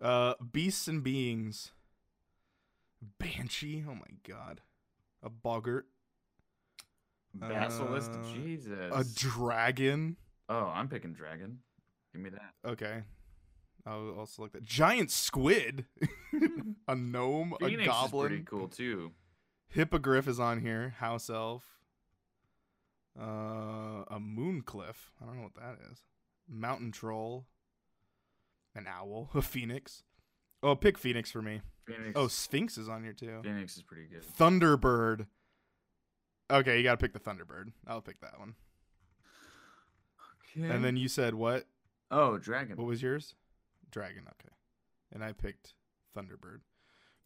[0.00, 1.72] Uh, beasts and beings.
[3.18, 3.84] Banshee.
[3.88, 4.60] Oh my god.
[5.22, 5.86] A boggart.
[7.34, 8.10] Basilisk.
[8.12, 8.92] Uh, Jesus.
[8.92, 10.16] A dragon.
[10.48, 11.60] oh, I'm picking dragon.
[12.12, 12.54] Give me that.
[12.64, 13.04] Okay.
[13.86, 14.62] I'll, I'll select that.
[14.62, 15.86] Giant squid.
[16.88, 17.54] a gnome.
[17.60, 18.24] Phoenix a goblin.
[18.24, 19.12] is pretty cool too.
[19.68, 20.94] Hippogriff is on here.
[20.98, 21.64] House elf.
[23.18, 25.10] Uh, a mooncalf.
[25.20, 26.02] I don't know what that is.
[26.48, 27.46] Mountain troll.
[28.74, 29.30] An owl.
[29.34, 30.02] A phoenix.
[30.62, 31.60] Oh, pick phoenix for me.
[31.86, 32.12] Phoenix.
[32.14, 33.40] Oh, sphinx is on here too.
[33.42, 34.22] Phoenix is pretty good.
[34.38, 35.26] Thunderbird.
[36.50, 37.72] Okay, you gotta pick the Thunderbird.
[37.86, 38.54] I'll pick that one.
[40.56, 40.68] Okay.
[40.68, 41.64] And then you said what?
[42.10, 42.76] oh, dragon.
[42.76, 43.34] What was yours?
[43.90, 44.22] Dragon.
[44.26, 44.54] Okay.
[45.12, 45.74] And I picked
[46.16, 46.60] Thunderbird.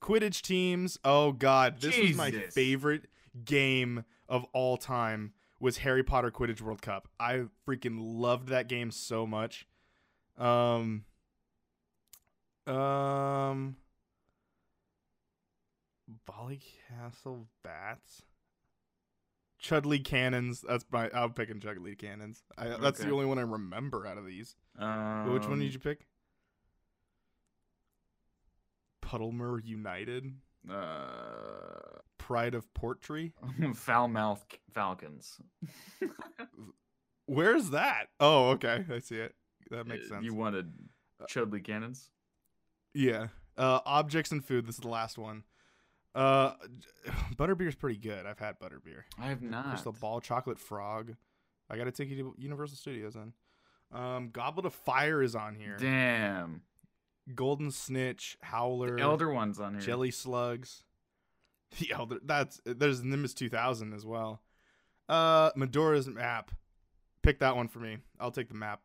[0.01, 0.99] Quidditch teams.
[1.05, 3.07] Oh God, this was my favorite
[3.45, 5.33] game of all time.
[5.61, 7.09] Was Harry Potter Quidditch World Cup?
[7.19, 9.67] I freaking loved that game so much.
[10.37, 11.05] Um.
[12.67, 13.77] Um.
[16.27, 18.23] Bolly Castle bats.
[19.59, 20.63] Chudley cannons.
[20.69, 21.09] That's my.
[21.15, 22.43] I'm picking Chudley cannons.
[22.59, 24.57] I, That's the only one I remember out of these.
[24.79, 26.01] Um, Which one did you pick?
[29.19, 30.33] Puddlemere United,
[30.69, 33.33] Uh, Pride of Portree.
[33.75, 35.39] foul mouth falcons.
[37.27, 38.09] Where's that?
[38.21, 39.35] Oh, okay, I see it.
[39.71, 40.25] That makes Uh, sense.
[40.25, 40.73] You wanted
[41.29, 42.11] Chudley cannons?
[42.93, 43.29] yeah.
[43.57, 44.67] Uh, objects and food.
[44.67, 45.45] This is the last one.
[46.13, 46.55] Uh,
[47.61, 48.27] is pretty good.
[48.27, 49.05] I've had butterbeer.
[49.17, 49.69] I have not.
[49.69, 51.15] Crystal ball, chocolate frog.
[51.71, 53.33] I gotta take you to Universal Studios then.
[53.93, 55.77] Um, Goblet of Fire is on here.
[55.79, 56.63] Damn.
[57.35, 59.81] Golden Snitch, Howler, The elder ones on here.
[59.83, 60.83] Jelly Slugs.
[61.79, 62.19] The Elder.
[62.25, 64.41] That's there's Nimbus 2000 as well.
[65.09, 66.53] Uh, Marauder's map.
[67.23, 67.99] Pick that one for me.
[68.21, 68.81] I'll take the map.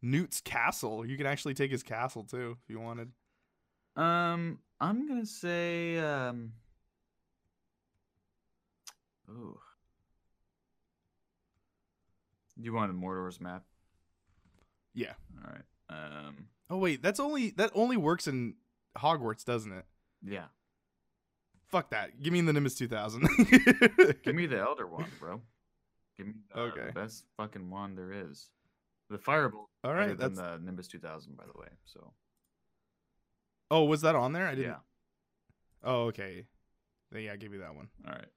[0.00, 1.04] Newt's castle.
[1.04, 3.10] You can actually take his castle too if you wanted.
[3.94, 6.52] Um, I'm gonna say um.
[9.28, 9.58] Ooh.
[12.56, 13.64] You wanted Marauder's map?
[14.94, 15.12] Yeah.
[15.44, 15.62] All right.
[15.92, 16.46] Um.
[16.70, 18.54] Oh wait, that's only that only works in
[18.96, 19.84] Hogwarts, doesn't it?
[20.24, 20.46] Yeah.
[21.68, 22.22] Fuck that.
[22.22, 23.26] Give me the Nimbus 2000.
[24.24, 25.40] Give me the elder wand, bro.
[26.18, 26.90] Give me the, Okay.
[26.94, 28.50] best fucking wand there is.
[29.08, 29.66] The firebolt.
[29.82, 30.36] All right, that's.
[30.36, 31.68] the Nimbus 2000, by the way.
[31.86, 32.12] So
[33.70, 34.46] Oh, was that on there?
[34.46, 34.70] I didn't.
[34.70, 34.76] yeah.
[35.82, 36.44] Oh, okay.
[37.10, 37.88] Then yeah, give me that one.
[38.06, 38.28] All right.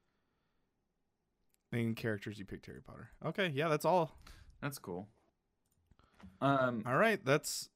[1.71, 3.09] Main characters you picked Harry Potter.
[3.25, 4.17] Okay, yeah, that's all.
[4.61, 5.07] That's cool.
[6.41, 6.83] Um.
[6.85, 7.69] All right, that's.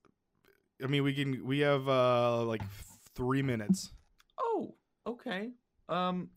[0.84, 1.46] I mean, we can.
[1.46, 2.62] We have uh like
[3.16, 3.92] three minutes.
[4.40, 4.76] Oh,
[5.06, 5.52] okay.
[5.88, 6.30] Um,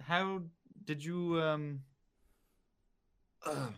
[0.00, 0.42] how
[0.84, 1.80] did you um?
[3.44, 3.72] how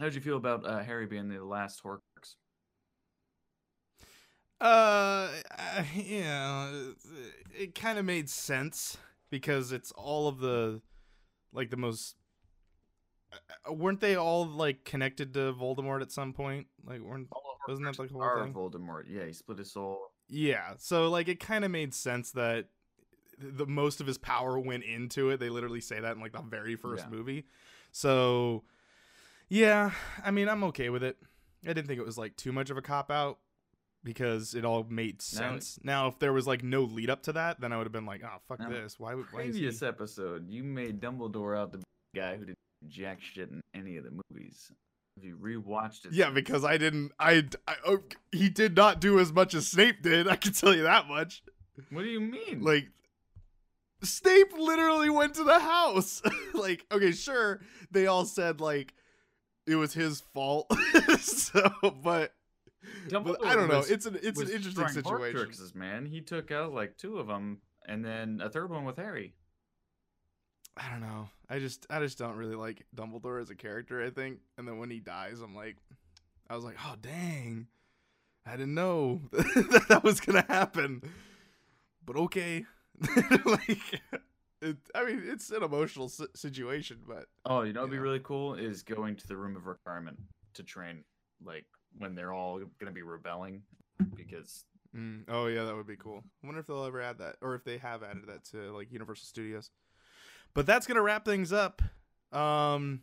[0.00, 2.36] did you feel about uh, Harry being the last Horcrux?
[4.60, 6.70] Uh, uh, yeah,
[7.56, 8.96] it kind of made sense
[9.30, 10.80] because it's all of the,
[11.52, 12.16] like the most.
[13.68, 16.66] Uh, Weren't they all like connected to Voldemort at some point?
[16.84, 17.28] Like, weren't
[17.66, 18.52] Wasn't that like the whole thing?
[18.54, 19.04] Voldemort?
[19.08, 19.98] Yeah, he split his soul.
[20.28, 20.74] yeah.
[20.78, 22.66] So like, it kind of made sense that
[23.38, 25.38] the most of his power went into it.
[25.38, 27.16] They literally say that in like the very first Yeah.
[27.16, 27.44] movie.
[27.92, 28.64] So,
[29.48, 29.92] yeah,
[30.24, 31.16] I mean, I'm okay with it.
[31.64, 33.38] I didn't think it was like too much of a cop out
[34.04, 35.78] because it all made sense.
[35.82, 38.06] Now, if there was like no lead up to that, then I would have been
[38.06, 38.98] like, oh fuck Now, this.
[38.98, 39.62] Why would why is he?
[39.62, 41.82] Previous episode, you made Dumbledore out the
[42.14, 42.56] guy who did
[42.86, 44.70] jack shit in any of the movies.
[45.16, 47.10] If you rewatched it, Yeah, because I didn't.
[47.18, 47.98] I, I oh,
[48.30, 50.28] he did not do as much as Snape did.
[50.28, 51.42] I can tell you that much.
[51.90, 52.62] what do you mean?
[52.62, 52.88] Like
[54.02, 56.22] Snape literally went to the house.
[56.54, 57.60] like, okay, sure,
[57.90, 58.94] they all said like
[59.66, 60.72] it was his fault.
[61.20, 61.68] so,
[62.02, 62.32] but,
[63.10, 63.78] but I don't know.
[63.78, 65.36] was- It's an it's an interesting situation.
[65.36, 66.06] Horcruxes, man.
[66.06, 69.34] He took out like two of them, and then a third one with Harry.
[70.78, 71.28] I don't know.
[71.50, 74.04] I just I just don't really like Dumbledore as a character.
[74.04, 75.76] I think, and then when he dies, I'm like,
[76.48, 77.66] I was like, oh dang,
[78.46, 81.02] I didn't know that that was gonna happen.
[82.06, 82.64] but okay.
[83.44, 84.00] like,
[84.62, 88.20] it, I mean, it's an emotional si- situation, but Oh, you know what'd be really
[88.20, 90.18] cool is going to the room of requirement
[90.54, 91.04] to train,
[91.44, 91.64] like
[91.98, 93.62] when they're all gonna be rebelling,
[94.14, 94.64] because
[94.96, 96.24] Mm, oh yeah, that would be cool.
[96.42, 98.90] I wonder if they'll ever add that, or if they have added that to like
[98.90, 99.70] Universal Studios.
[100.58, 101.82] But that's gonna wrap things up.
[102.32, 103.02] Um,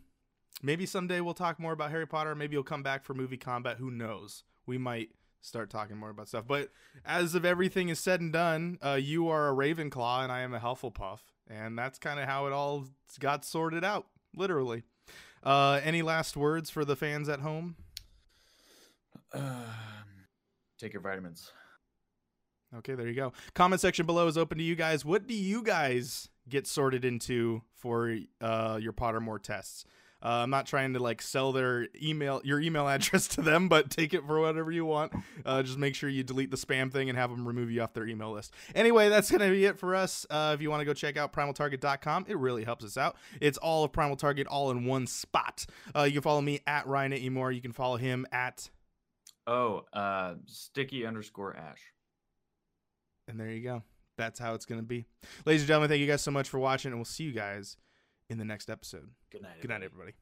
[0.62, 2.34] maybe someday we'll talk more about Harry Potter.
[2.34, 3.78] Maybe he'll come back for movie combat.
[3.78, 4.44] Who knows?
[4.66, 5.08] We might
[5.40, 6.44] start talking more about stuff.
[6.46, 6.68] But
[7.06, 10.52] as of everything is said and done, uh, you are a Ravenclaw and I am
[10.52, 12.88] a Hufflepuff, and that's kind of how it all
[13.20, 14.82] got sorted out, literally.
[15.42, 17.76] Uh, any last words for the fans at home?
[19.32, 19.64] um,
[20.78, 21.52] take your vitamins.
[22.78, 23.32] Okay, there you go.
[23.54, 25.04] Comment section below is open to you guys.
[25.04, 29.84] What do you guys get sorted into for uh, your Pottermore tests?
[30.22, 33.90] Uh, I'm not trying to like sell their email, your email address to them, but
[33.90, 35.12] take it for whatever you want.
[35.44, 37.92] Uh, just make sure you delete the spam thing and have them remove you off
[37.92, 38.52] their email list.
[38.74, 40.26] Anyway, that's gonna be it for us.
[40.28, 43.16] Uh, if you want to go check out primaltarget.com, it really helps us out.
[43.40, 45.66] It's all of Primal Target all in one spot.
[45.94, 47.54] Uh, you can follow me at Ryan Emore.
[47.54, 48.70] You can follow him at,
[49.46, 51.80] Oh, uh, sticky underscore ash.
[53.28, 53.82] And there you go.
[54.16, 55.06] That's how it's gonna be.
[55.44, 57.76] Ladies and gentlemen, thank you guys so much for watching, and we'll see you guys
[58.30, 59.10] in the next episode.
[59.30, 59.60] Good night.
[59.60, 60.12] Good night, everybody.